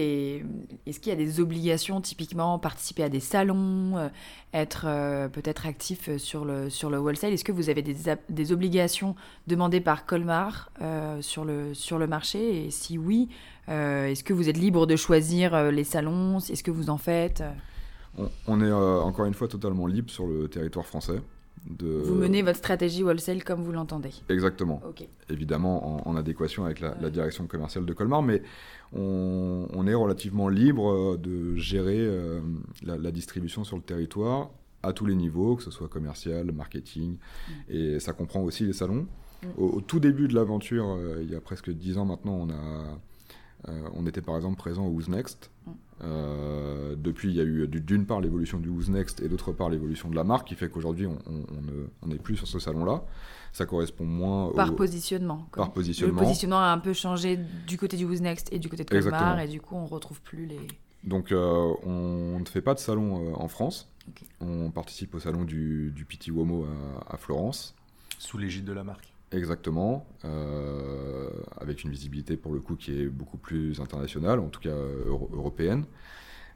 [0.87, 4.09] est-ce qu'il y a des obligations, typiquement participer à des salons, euh,
[4.55, 7.31] être euh, peut-être actif sur le, sur le wholesale?
[7.31, 7.95] Est-ce que vous avez des,
[8.27, 9.13] des obligations
[9.45, 10.71] demandées par Colmar
[11.21, 12.65] sur, le, sur le marché?
[12.65, 13.29] Et si oui,
[13.67, 16.39] est-ce que vous êtes libre de choisir les salons?
[16.39, 17.43] Est-ce que vous en faites?
[18.47, 21.21] On, est encore une fois totalement libre sur le territoire français.
[21.79, 24.11] Vous menez votre stratégie wholesale comme vous l'entendez.
[24.29, 24.81] Exactement.
[25.29, 28.41] Évidemment en, adéquation avec la, direction commerciale de Colmar, mais
[28.93, 32.39] on, est relativement libre euh, de gérer euh,
[32.83, 34.51] la, distribution sur le territoire
[34.83, 37.51] à tous les niveaux, que ce soit commercial, marketing, mm.
[37.69, 39.07] et ça comprend aussi les salons.
[39.43, 39.47] Mm.
[39.57, 42.99] Au, tout début de l'aventure, euh, il y a presque dix ans maintenant, on a
[43.67, 45.49] euh, on était par exemple présent au Who's Next.
[47.05, 49.69] Euh, depuis, il y a eu d'une part l'évolution du Who's Next et d'autre part
[49.69, 53.03] l'évolution de la marque qui fait qu'aujourd'hui on n'est plus sur ce salon-là.
[53.53, 55.47] Ça correspond moins par positionnement.
[55.53, 56.19] Par positionnement.
[56.19, 58.89] Le positionnement a un peu changé du côté du Who's Next et du côté de
[58.89, 60.59] Colmar et du coup on retrouve plus les.
[61.03, 63.89] Donc euh, on ne fait pas de salon en France.
[64.39, 66.67] On participe au salon du, du Petit Uomo
[67.07, 67.75] à Florence.
[68.19, 69.15] Sous l'égide de la marque.
[69.31, 74.61] Exactement, euh, avec une visibilité pour le coup qui est beaucoup plus internationale, en tout
[74.61, 74.75] cas
[75.33, 75.85] européenne.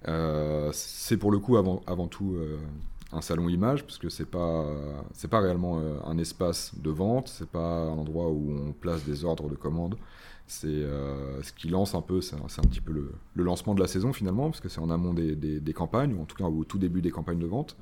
[0.08, 2.58] Euh, c'est pour le coup avant, tout euh,
[3.12, 4.66] un salon image, parce que c'est pas
[5.14, 9.26] c'est pas réellement un espace de vente, c'est pas un endroit où on place des
[9.26, 9.96] ordres de commande.
[10.48, 10.84] C'est
[11.44, 14.14] ce qui lance un peu, c'est un, petit peu le, le, lancement de la saison
[14.14, 17.02] finalement, parce que c'est en amont des, campagnes, ou en tout cas au tout début
[17.02, 17.78] des campagnes de vente.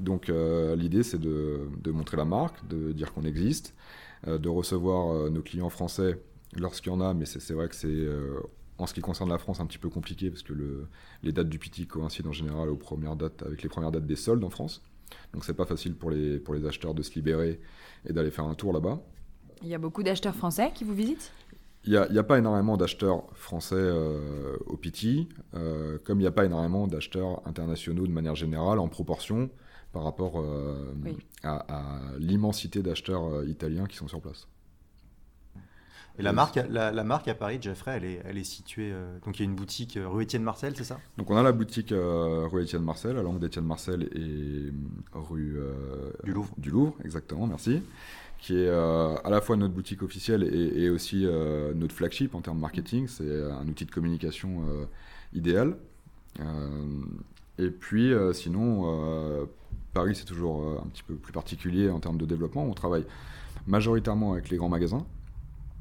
[0.00, 3.74] Donc l'idée c'est de, de, montrer la marque, de dire qu'on existe,
[4.26, 6.18] de recevoir nos clients français
[6.56, 8.06] lorsqu'il y en a, mais c'est vrai que c'est
[8.78, 10.88] en ce qui concerne la France, un petit peu compliqué parce que le,
[11.22, 14.16] les dates du PT coïncident en général aux premières dates, avec les premières dates des
[14.16, 14.82] soldes en France.
[15.32, 17.60] Donc c'est pas facile pour les, pour les acheteurs de se libérer
[18.06, 19.00] et d'aller faire un tour là-bas.
[19.62, 21.32] Il y a beaucoup d'acheteurs français qui vous visitent?
[21.84, 26.28] Il n'y a, a, pas énormément d'acheteurs français euh, au PT, euh, comme il n'y
[26.28, 29.48] a pas énormément d'acheteurs internationaux de manière générale en proportion
[29.92, 30.92] par rapport euh,
[31.42, 34.48] à, à l'immensité d'acheteurs italiens qui sont sur place.
[36.18, 38.92] Et la marque, la, marque à Paris, Jeffrey, elle est, elle est située.
[39.24, 40.98] donc il y a une boutique rue Étienne Marcel, c'est ça?
[41.16, 44.72] Donc on a la boutique rue Étienne Marcel, à l'angle d'Étienne Marcel et
[45.12, 45.58] rue
[46.24, 46.54] du Louvre.
[46.58, 47.82] Du Louvre, exactement, merci
[48.38, 52.40] qui est euh, à la fois notre boutique officielle et, aussi euh, notre flagship en
[52.40, 53.08] termes marketing.
[53.08, 54.84] C'est un outil de communication euh,
[55.34, 55.76] idéal.
[57.58, 59.48] et puis sinon,
[59.92, 62.64] Paris, c'est toujours un petit peu plus particulier en termes de développement.
[62.64, 63.04] On travaille
[63.66, 65.04] majoritairement avec les grands magasins.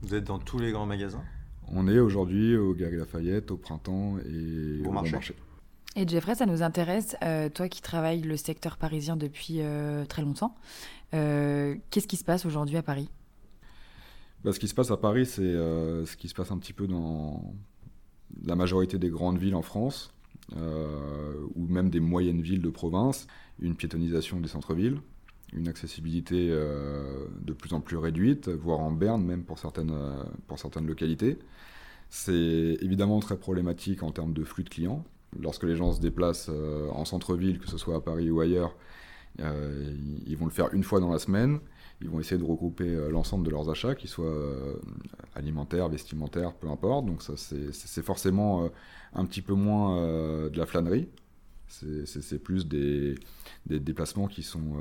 [0.01, 1.23] Vous êtes dans tous les grands magasins
[1.67, 5.11] On est aujourd'hui au Galeries Lafayette, au Printemps et au marché.
[5.11, 5.35] marché.
[5.95, 7.15] Et Jeffrey, ça nous intéresse,
[7.55, 9.61] toi qui travailles le secteur parisien depuis
[10.07, 10.55] très longtemps.
[11.13, 13.09] Euh, qu'est-ce qui se passe aujourd'hui à Paris?
[14.43, 16.73] Bah, Ce qui se passe à Paris, c'est euh, ce qui se passe un petit
[16.73, 17.53] peu dans
[18.43, 20.13] la majorité des grandes villes en France,
[20.55, 23.27] euh, ou même des moyennes villes de province,
[23.59, 24.99] une piétonisation des centres-villes,
[25.53, 29.93] une accessibilité de plus en plus réduite, voire en berne même pour certaines,
[30.47, 31.39] pour certaines localités.
[32.09, 35.05] C'est évidemment très problématique en termes de flux de clients.
[35.39, 36.49] Lorsque les gens se déplacent
[36.91, 38.75] en centre-ville, que ce soit à Paris ou ailleurs,
[39.41, 41.59] euh, ils vont le faire une fois dans la semaine.
[42.01, 44.75] Ils vont essayer de regrouper euh, l'ensemble de leurs achats, qu'ils soient euh,
[45.35, 47.05] alimentaires, vestimentaires, peu importe.
[47.05, 48.69] Donc ça, c'est forcément
[49.13, 51.07] un petit peu moins de la flânerie.
[51.67, 53.15] C'est plus des,
[53.65, 54.77] des, déplacements qui sont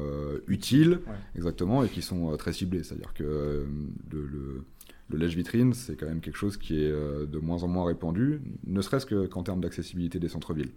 [0.47, 1.01] utiles,
[1.35, 2.83] exactement, et qui sont très ciblés.
[2.83, 3.67] C'est-à-dire que
[4.11, 4.65] le, le,
[5.11, 8.81] le lèche-vitrine, c'est quand même quelque chose qui est de moins en moins répandu, ne
[8.81, 10.71] serait-ce qu'en termes d'accessibilité des centres-villes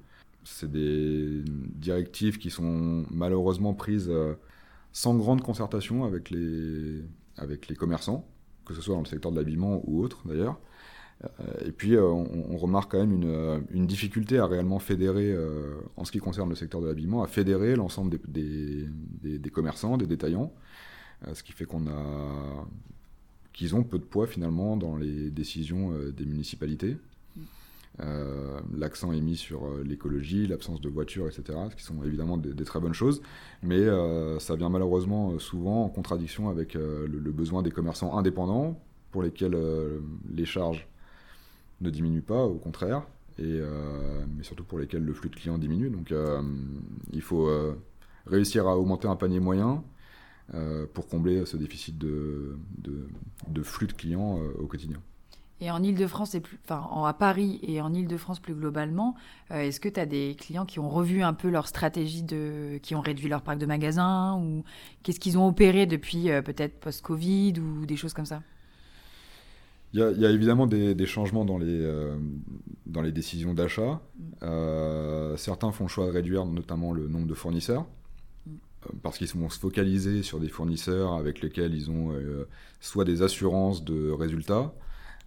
[0.43, 4.33] c'est des directives qui sont malheureusement prises euh,
[4.91, 7.03] sans grande concertation avec les,
[7.37, 8.27] avec les commerçants,
[8.65, 10.59] que ce soit dans le secteur de l'habillement ou autre d'ailleurs.
[11.23, 11.27] Euh,
[11.65, 15.35] et puis euh, on, remarque quand même une, une, difficulté à réellement fédérer,
[15.97, 20.53] en ce qui concerne le secteur de l'habillement, à fédérer l'ensemble des, commerçants, des détaillants,
[21.33, 22.65] ce qui fait qu'on a
[23.53, 26.95] qu'ils ont peu de poids finalement dans les décisions des municipalités.
[28.01, 32.37] Euh, l'accent est mis sur euh, l'écologie, l'absence de voitures, etc., ce qui sont évidemment
[32.37, 33.21] des, très bonnes choses,
[33.61, 38.79] mais euh, ça vient malheureusement souvent en contradiction avec le, besoin des commerçants indépendants,
[39.11, 39.57] pour lesquels
[40.31, 40.87] les charges
[41.81, 43.03] ne diminuent pas, au contraire,
[43.37, 43.61] et,
[44.35, 45.89] mais surtout pour lesquels le flux de clients diminue.
[45.89, 46.13] Donc
[47.13, 47.49] il faut
[48.25, 49.83] réussir à augmenter un panier moyen
[50.93, 52.57] pour combler ce déficit de,
[53.47, 54.99] de flux de clients au quotidien.
[55.61, 59.15] Et en Ile-de-France, enfin, à Paris et en Ile-de-France plus globalement,
[59.51, 62.79] euh, est-ce que tu as des clients qui ont revu un peu leur stratégie, de,
[62.81, 64.63] qui ont réduit leur parc de magasins ou
[65.03, 68.41] qu'est-ce qu'ils ont opéré depuis euh, peut-être post-Covid ou des choses comme ça?
[69.93, 72.15] Il y, a, évidemment des, changements dans les, euh,
[72.85, 74.01] dans les décisions d'achat.
[74.41, 75.35] Mm.
[75.35, 77.85] certains font le choix de réduire notamment le nombre de fournisseurs
[78.45, 78.51] mm.
[79.01, 82.13] parce qu'ils vont se focaliser sur des fournisseurs avec lesquels ils ont
[82.79, 84.73] soit des assurances de résultats,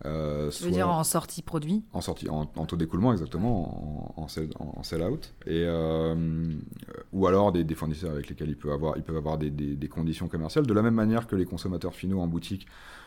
[0.04, 5.02] euh, veux dire en sortie produit En sortie, en, taux d'écoulement exactement, en, en, sell,
[5.02, 5.32] out.
[5.46, 6.54] Et, euh,
[7.12, 10.28] ou alors des, fournisseurs avec lesquels ils peuvent avoir, ils peuvent avoir des, des, conditions
[10.28, 12.66] commerciales, de la même manière que les consommateurs finaux en boutique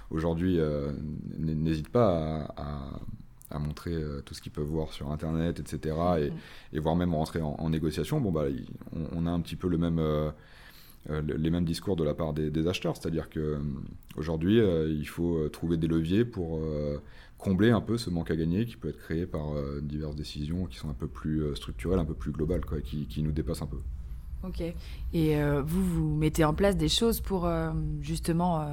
[0.10, 0.91] aujourd'hui euh,
[1.38, 3.00] n'hésitent pas à,
[3.52, 5.96] à, montrer euh, tout ce qu'ils peuvent voir sur Internet, etc.
[6.20, 6.34] Et, mm.
[6.74, 8.20] et voire même rentrer en, négociation.
[8.20, 8.46] Bon, bah,
[8.96, 10.00] on, on, a un petit peu le même
[11.12, 13.60] euh, les mêmes discours de la part des, acheteurs, c'est-à-dire que
[14.18, 16.60] euh, il faut trouver des leviers pour
[17.38, 20.78] combler un peu ce manque à gagner qui peut être créé par diverses décisions qui
[20.78, 23.68] sont un peu plus structurelles, un peu plus globales, quoi, qui, qui nous dépassent un
[23.68, 23.82] peu.
[24.44, 24.62] Ok.
[25.13, 27.48] Et vous, vous mettez en place des choses pour
[28.02, 28.68] justement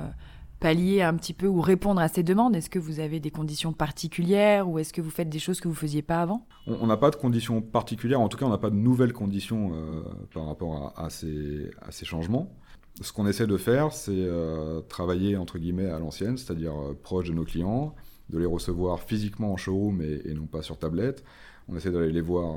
[0.62, 2.54] pallier un petit peu ou répondre à ces demandes?
[2.54, 5.66] Est-ce que vous avez des conditions particulières ou est-ce que vous faites des choses que
[5.66, 6.46] vous ne faisiez pas avant?
[6.68, 9.72] On n'a pas de conditions particulières, en tout cas on n'a pas de nouvelles conditions
[9.74, 11.70] euh, par rapport à, ces,
[12.04, 12.54] changements.
[13.00, 17.28] Ce qu'on essaie de faire, c'est euh, travailler entre guillemets à l'ancienne, c'est-à-dire euh, proche
[17.28, 17.94] de nos clients,
[18.30, 21.24] de les recevoir physiquement en showroom et non pas sur tablette.
[21.68, 22.56] On essaie d'aller les voir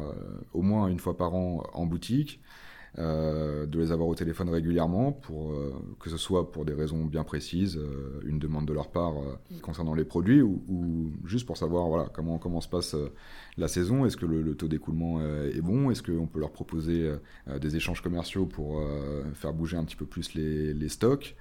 [0.54, 2.40] au moins une fois par an en boutique.
[2.98, 5.54] Euh, de les avoir au téléphone régulièrement, pour,
[6.00, 7.80] que ce soit pour des raisons bien précises,
[8.26, 9.14] une demande de leur part
[9.62, 12.96] concernant les produits, ou, juste pour savoir voilà, comment, comment se passe
[13.58, 17.12] la saison, est-ce que le, taux d'écoulement est bon, est-ce qu'on peut leur proposer
[17.60, 18.82] des échanges commerciaux pour
[19.34, 21.36] faire bouger un petit peu plus les, stocks?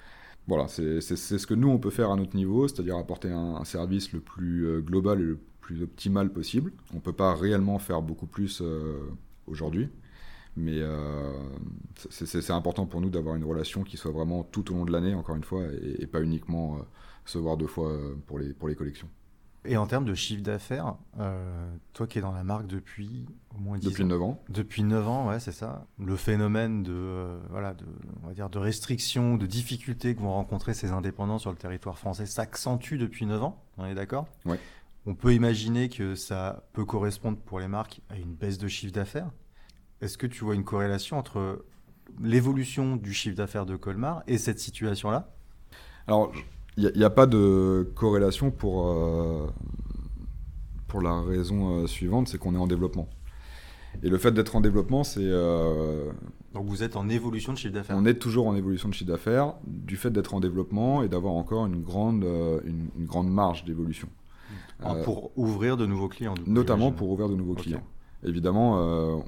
[0.46, 4.12] Voilà, c'est ce que nous, on peut faire à notre niveau, c'est-à-dire apporter un, service
[4.12, 6.72] le plus euh, global et le plus optimal possible.
[6.92, 8.98] On ne peut pas réellement faire beaucoup plus euh,
[9.46, 9.88] aujourd'hui,
[10.56, 11.32] mais euh,
[12.10, 15.14] c'est important pour nous d'avoir une relation qui soit vraiment tout au long de l'année,
[15.14, 16.78] encore une fois, et, pas uniquement
[17.24, 17.92] se voir deux fois
[18.26, 19.08] pour les, pour les collections.
[19.66, 23.24] Et en termes de chiffre d'affaires, euh, toi qui es dans la marque depuis
[23.56, 24.42] au moins 10 depuis 9 ans.
[24.50, 25.86] Depuis 9 ans, ouais, c'est ça.
[25.98, 27.86] Le phénomène de, euh, voilà, de,
[28.22, 31.98] on va dire de restrictions, de difficultés que vont rencontrer ces indépendants sur le territoire
[31.98, 34.26] français s'accentue depuis 9 ans, on est d'accord?
[34.44, 34.56] Oui.
[35.06, 38.92] On peut imaginer que ça peut correspondre pour les marques à une baisse de chiffre
[38.92, 39.30] d'affaires?
[40.00, 41.64] Est-ce que tu vois une corrélation entre
[42.20, 45.32] l'évolution du chiffre d'affaires de Colmar et cette situation-là?
[46.06, 46.32] Alors,
[46.76, 49.46] il n'y a, pas de corrélation pour, euh,
[50.88, 53.08] pour la raison euh, suivante, c'est qu'on est en développement.
[54.02, 55.20] Et le fait d'être en développement, c'est...
[55.22, 56.10] Euh,
[56.52, 59.10] Donc vous êtes en évolution de chiffre d'affaires On est toujours en évolution de chiffre
[59.10, 62.26] d'affaires, du fait d'être en développement et d'avoir encore une grande,
[62.64, 64.08] une, grande marge d'évolution.
[64.82, 67.82] Ah, pour ouvrir de nouveaux clients Notamment pour ouvrir de nouveaux clients.
[68.24, 68.78] Évidemment,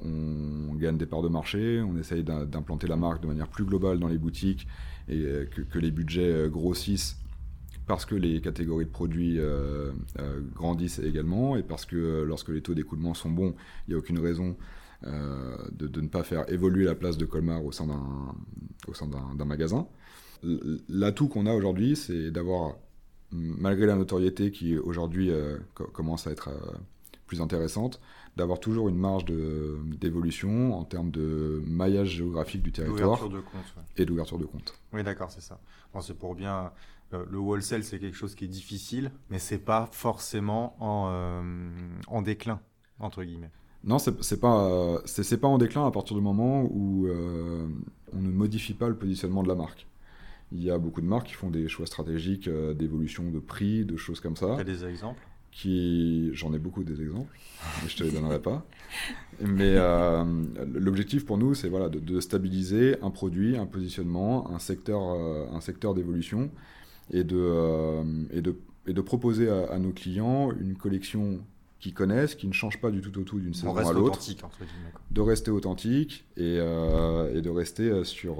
[0.03, 3.99] on gagne des parts de marché, on essaye d'implanter la marque de manière plus globale
[3.99, 4.67] dans les boutiques
[5.07, 7.17] et que, que les budgets grossissent
[7.87, 12.49] parce que les catégories de produits euh, euh, grandissent également et parce que euh, lorsque
[12.49, 13.55] les taux d'écoulement sont bons,
[13.87, 14.55] il n'y a aucune raison
[15.03, 19.87] de, ne pas faire évoluer la place de Colmar au sein d'un magasin.
[20.89, 22.77] L'atout qu'on a aujourd'hui, c'est d'avoir,
[23.31, 25.29] malgré la notoriété qui aujourd'hui
[25.93, 26.49] commence à être
[27.27, 28.01] plus intéressante,
[28.35, 33.19] d'avoir toujours une marge d'évolution en termes de maillage géographique du territoire
[33.97, 34.73] et d'ouverture de compte.
[34.93, 35.59] Oui, d'accord, c'est ça.
[36.01, 36.71] c'est pour bien
[37.13, 41.41] euh, le wholesale, c'est quelque chose qui est difficile, mais c'est pas forcément en, euh,
[42.07, 42.59] en, déclin,
[42.99, 43.51] entre guillemets.
[43.83, 47.67] Non, c'est pas, c'est pas en déclin à partir du moment où euh,
[48.11, 49.87] on ne modifie pas le positionnement de la marque.
[50.51, 53.97] Il y a beaucoup de marques qui font des choix stratégiques d'évolution de prix, de
[53.97, 54.55] choses comme ça.
[54.55, 55.21] Tu as des exemples?
[55.57, 56.29] Qui...
[56.33, 57.37] J'en ai beaucoup des exemples,
[57.83, 58.65] mais je te les donnerai pas.
[59.41, 59.75] Mais
[60.73, 65.61] l'objectif pour nous, c'est voilà, de, de, stabiliser un produit, un positionnement, un secteur, un
[65.61, 66.49] secteur d'évolution
[67.11, 71.39] et de, euh, et de, et de proposer à, nos clients une collection
[71.79, 74.19] qu'ils connaissent, qui ne change pas du tout au tout d'une saison à l'autre.
[75.11, 78.37] De rester authentique et, euh, et de rester euh, sur.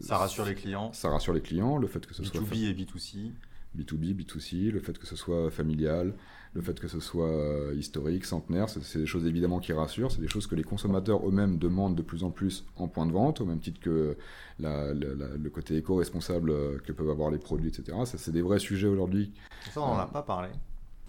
[0.00, 0.92] ça rassure les clients.
[0.92, 2.40] Ça rassure les clients, le fait que ce soit.
[2.40, 3.32] B2B et B2C.
[3.76, 6.14] B2B, B2C, le fait que ce soit familial,
[6.54, 10.20] le fait que ce soit euh, historique, centenaire, c'est des choses évidemment qui rassurent, c'est
[10.20, 13.40] des choses que les consommateurs eux-mêmes demandent de plus en plus en point de vente,
[13.40, 14.16] au même titre que
[14.58, 17.96] le côté éco-responsable euh, que peuvent avoir les produits, etc.
[18.04, 19.32] C'est des vrais sujets aujourd'hui.
[19.72, 20.48] Ça, on n'en a pas parlé.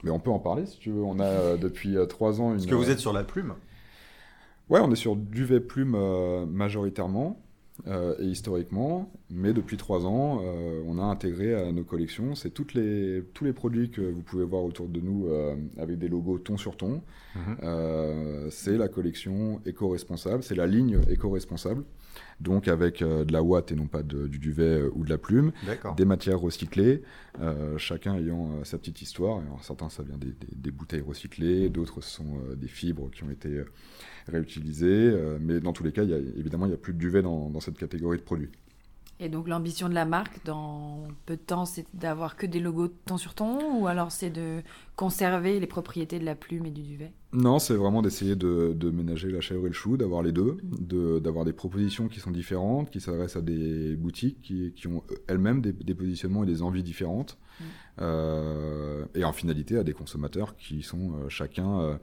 [0.03, 1.03] Mais on peut en parler si tu veux.
[1.03, 2.57] On a euh, depuis trois ans une.
[2.57, 3.55] Est-ce que vous êtes sur la plume
[4.69, 5.97] Ouais, on est sur duvet plume
[6.47, 7.41] majoritairement.
[7.87, 12.53] Euh, et historiquement, mais depuis trois ans, euh, on a intégré à nos collections, c'est
[12.75, 16.37] les, tous les produits que vous pouvez voir autour de nous euh, avec des logos
[16.39, 17.01] ton sur ton.
[17.33, 18.49] Mhm.
[18.49, 21.85] c'est la collection éco-responsable, c'est la ligne éco-responsable,
[22.41, 25.53] donc avec de la ouate et non pas du duvet ou de la plume,
[25.95, 27.03] des matières recyclées,
[27.77, 29.39] chacun ayant sa petite histoire.
[29.39, 33.31] Alors, certains, ça vient des, des bouteilles recyclées, d'autres, ce sont des fibres qui ont
[33.31, 33.63] été
[34.27, 34.87] réutilisés.
[34.87, 37.21] Euh, mais dans tous les cas, y a, évidemment, il n'y a plus de duvet
[37.21, 38.49] dans, cette catégorie de produits.
[39.19, 42.87] Et donc l'ambition de la marque dans peu de temps, c'est d'avoir que des logos
[43.05, 44.63] temps sur ton ou alors c'est de
[45.01, 49.31] conserver les propriétés de la plume et du duvet Non, c'est vraiment d'essayer de, ménager
[49.31, 50.57] la chèvre et le chou, d'avoir les deux,
[51.19, 55.59] d'avoir des propositions qui sont différentes, qui s'adressent à des boutiques qui, qui ont elles-mêmes
[55.59, 57.63] des, positionnements et des envies différentes, mm.
[58.01, 61.99] euh, et en finalité à des consommateurs qui sont euh, chacun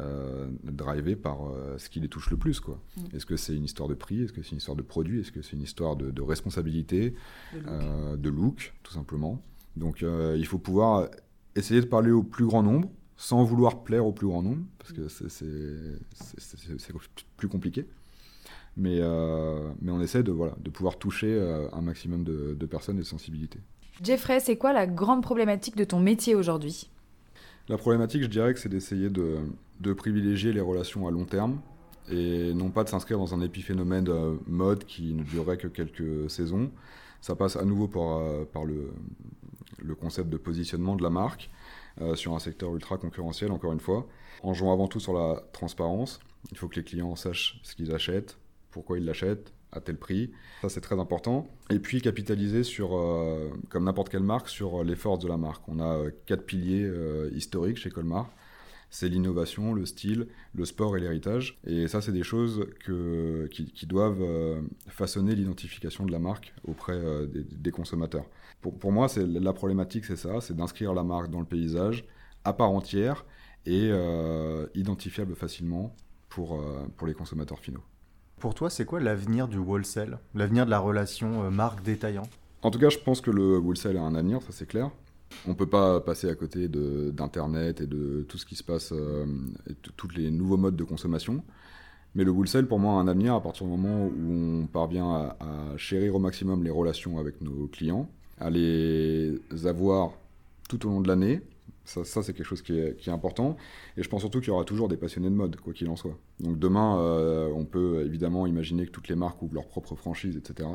[0.00, 2.58] euh, drivé par ce qui les touche le plus.
[2.58, 2.82] quoi.
[2.96, 3.16] Mm.
[3.16, 4.24] Est-ce que c'est une histoire de prix?
[4.24, 5.20] Est-ce que c'est une histoire de produit?
[5.20, 7.14] Est-ce que c'est une histoire de, responsabilité,
[7.54, 8.74] de look.
[8.82, 9.40] tout simplement
[9.76, 11.08] Donc il faut pouvoir
[11.56, 14.92] essayer de parler au plus grand nombre sans vouloir plaire au plus grand nombre, parce
[14.92, 16.92] que c'est
[17.36, 17.86] plus compliqué.
[18.76, 19.00] Mais,
[19.82, 21.38] mais on essaie de, voilà, de pouvoir toucher
[21.72, 23.58] un maximum de, de personnes et de sensibilités.
[24.02, 26.88] Jeffrey, c'est quoi la grande problématique de ton métier aujourd'hui?
[27.68, 29.36] La problématique, je dirais que c'est d'essayer de,
[29.80, 31.60] de privilégier les relations à long terme
[32.10, 36.30] et non pas de s'inscrire dans un épiphénomène de mode qui ne durerait que quelques
[36.30, 36.70] saisons.
[37.20, 38.92] Ça passe à nouveau par, euh, par le,
[39.82, 41.50] le, concept de positionnement de la marque
[42.00, 44.06] euh, sur un secteur ultra concurrentiel, encore une fois,
[44.42, 46.20] en jouant avant tout sur la transparence.
[46.50, 48.38] Il faut que les clients sachent ce qu'ils achètent,
[48.70, 50.30] pourquoi il l'achète à tel prix.
[50.62, 51.48] Ça, c'est très important.
[51.70, 55.68] Et puis, capitaliser sur, euh, comme n'importe quelle marque, sur les forces de la marque.
[55.68, 58.30] On a euh, quatre piliers euh, historiques chez Colmar.
[58.90, 61.58] C'est l'innovation, le style, le sport et l'héritage.
[61.66, 64.24] Et ça, c'est des choses que, qui, doivent
[64.88, 68.24] façonner l'identification de la marque auprès des, consommateurs.
[68.60, 72.04] Pour, pour moi, c'est, la problématique, c'est ça, c'est d'inscrire la marque dans le paysage
[72.44, 73.24] à part entière
[73.64, 73.90] et
[74.74, 75.94] identifiable facilement
[76.28, 76.60] pour,
[76.96, 77.84] pour les consommateurs finaux.
[78.40, 80.18] Pour toi, c'est quoi l'avenir du wholesale?
[80.34, 82.22] L'avenir de la relation euh, marque-détaillant?
[82.62, 84.90] En tout cas, je pense que le wholesale a un avenir, ça c'est clair.
[85.46, 88.92] On ne peut pas passer à côté d'Internet et de tout ce qui se passe,
[88.92, 89.26] euh,
[89.96, 91.42] tous les nouveaux modes de consommation.
[92.14, 95.12] Mais le wholesale, pour moi, a un avenir à partir du moment où on parvient
[95.12, 100.12] à chérir au maximum les relations avec nos clients, à les avoir
[100.68, 101.40] tout au long de l'année,
[101.84, 103.56] ça, c'est quelque chose qui est, important.
[103.96, 105.96] Et je pense surtout qu'il y aura toujours des passionnés de mode, quoi qu'il en
[105.96, 106.16] soit.
[106.38, 110.36] Donc demain, euh, on peut évidemment imaginer que toutes les marques ouvrent leur propre franchise,
[110.36, 110.68] etc.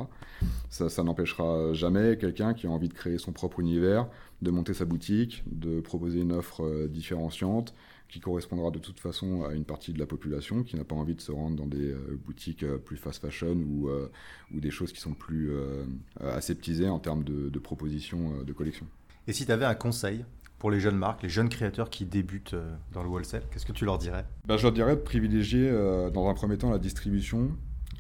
[0.70, 4.08] Ça, n'empêchera jamais quelqu'un qui a envie de créer son propre univers,
[4.42, 7.74] de monter sa boutique, de proposer une offre euh, différenciante
[8.10, 11.16] qui correspondra de toute façon à une partie de la population qui n'a pas envie
[11.16, 13.90] de se rendre dans des euh, boutiques plus fast fashion ou,
[14.54, 15.52] ou des choses qui sont plus
[16.20, 18.86] aseptisées en termes de, de propositions de collection.
[19.28, 20.24] Et si tu avais un conseil
[20.66, 23.72] pour les jeunes marques, les jeunes créateurs qui débutent euh, dans le wholesale Qu'est-ce que
[23.72, 24.26] tu leur dirais?
[24.48, 27.52] Bah, Je leur dirais de privilégier euh, dans un premier temps la distribution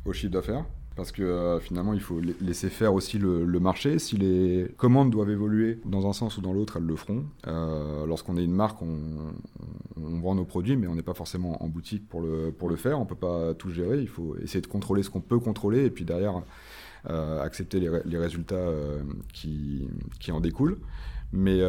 [0.04, 0.66] au chiffre d'affaires.
[0.96, 4.00] Parce que euh, finalement, il faut laisser faire aussi le, marché.
[4.00, 7.26] Si les commandes doivent évoluer dans un sens ou dans l'autre, elles le feront.
[8.08, 9.36] Lorsqu'on est une marque, on,
[9.96, 12.98] vend nos produits, mais on n'est pas forcément en boutique pour le, pour le faire.
[12.98, 14.02] On ne peut pas tout gérer.
[14.02, 16.42] Il faut essayer de contrôler ce qu'on peut contrôler et puis derrière
[17.08, 18.72] accepter les, les résultats
[19.34, 19.88] qui,
[20.20, 20.80] qui, en découlent.
[21.32, 21.62] Mais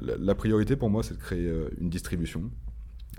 [0.00, 2.50] la, priorité pour moi, c'est de créer euh, une distribution.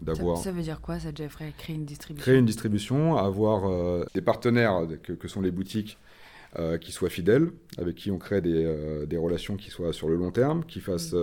[0.01, 0.37] D'avoir...
[0.37, 2.23] Ça, veut dire quoi, ça, Jeffrey Créer une distribution?
[2.23, 5.97] Créer une distribution, avoir euh, des partenaires que, sont les boutiques
[6.59, 10.15] euh, qui soient fidèles, avec qui on crée des, des, relations qui soient sur le
[10.15, 11.15] long terme, qui fassent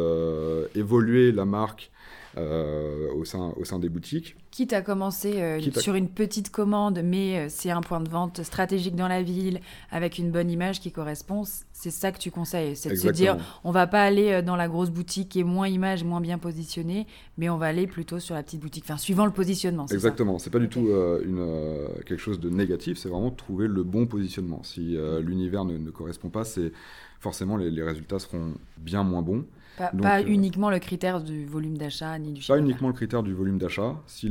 [0.75, 1.93] évoluer la marque
[2.37, 4.37] au, sein, au sein des boutiques.
[4.55, 8.43] Quitte à commencer euh, sur une petite commande, mais euh, c'est un point de vente
[8.45, 9.61] stratégique dans la ville,
[9.91, 12.77] avec une bonne image qui correspond, c'est ça que tu conseilles.
[12.77, 15.45] C'est de se dire, on va pas aller euh, dans la grosse boutique qui est
[15.45, 18.97] moins image, moins bien positionnée, mais on va aller plutôt sur la petite boutique, enfin,
[18.97, 19.87] suivant le positionnement.
[19.87, 24.07] Exactement, c'est pas du tout une, quelque chose de négatif, c'est vraiment trouver le bon
[24.07, 24.63] positionnement.
[24.63, 26.71] Si l'univers ne, correspond pas, c'est
[27.19, 29.45] forcément les, les résultats seront bien moins bons.
[29.77, 33.23] Pas, euh, uniquement le critère du volume d'achat ni du chiffre Pas uniquement le critère
[33.23, 34.01] du volume d'achat.
[34.07, 34.31] Si,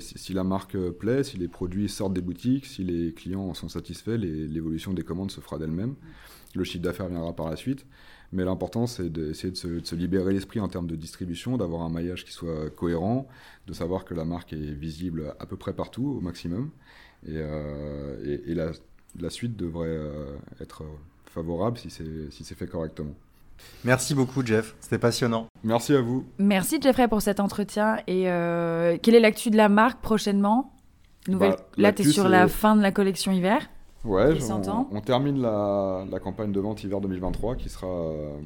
[0.00, 3.68] si, la marque plaît, si les produits sortent des boutiques, si les clients en sont
[3.68, 5.94] satisfaits, l'évolution des commandes se fera d'elle-même.
[6.54, 7.86] Le chiffre d'affaires viendra par la suite.
[8.32, 12.24] Mais l'important, c'est d'essayer de, se, libérer l'esprit en termes de distribution, d'avoir un maillage
[12.24, 13.28] qui soit cohérent,
[13.66, 16.70] de savoir que la marque est visible à peu près partout, au maximum.
[17.26, 18.72] Et, euh,
[19.18, 20.82] la, suite devrait euh, être
[21.26, 23.14] favorable si c'est fait correctement.
[23.84, 24.76] Merci beaucoup, Jeff.
[24.80, 25.48] C'était passionnant.
[25.64, 26.24] Merci à vous.
[26.38, 27.96] Merci, Jeffrey, pour cet entretien.
[28.06, 30.72] Et euh, quelle est l'actu de la marque prochainement?
[31.28, 31.50] Nouvelle...
[31.50, 33.68] Bah, Là, tu es sur la fin de la collection hiver.
[34.04, 34.36] Ouais,
[34.90, 38.36] on, termine la, campagne de vente hiver 2023 qui sera euh,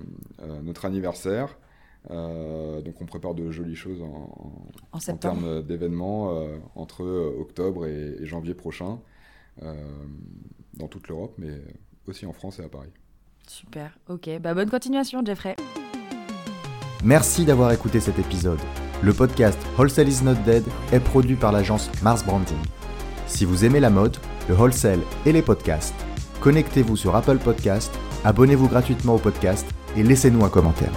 [0.42, 1.56] euh, notre anniversaire.
[2.10, 6.30] donc on prépare de jolies choses en, termes d'événements
[6.74, 7.06] entre
[7.40, 8.98] octobre et, et, janvier prochain
[9.62, 11.62] dans toute l'Europe, mais
[12.06, 12.92] aussi en France et à Paris.
[13.46, 14.38] Super, ok.
[14.40, 15.56] Bah, bonne continuation, Jeffrey.
[17.04, 18.58] Merci d'avoir écouté cet épisode.
[19.02, 22.56] Le podcast Wholesale is not dead est produit par l'agence Mars Branding.
[23.26, 24.16] Si vous aimez la mode,
[24.48, 25.94] le wholesale et les podcasts,
[26.40, 27.92] connectez-vous sur Apple Podcast,
[28.24, 29.66] abonnez-vous gratuitement au podcast
[29.96, 30.92] et laissez-nous un commentaire.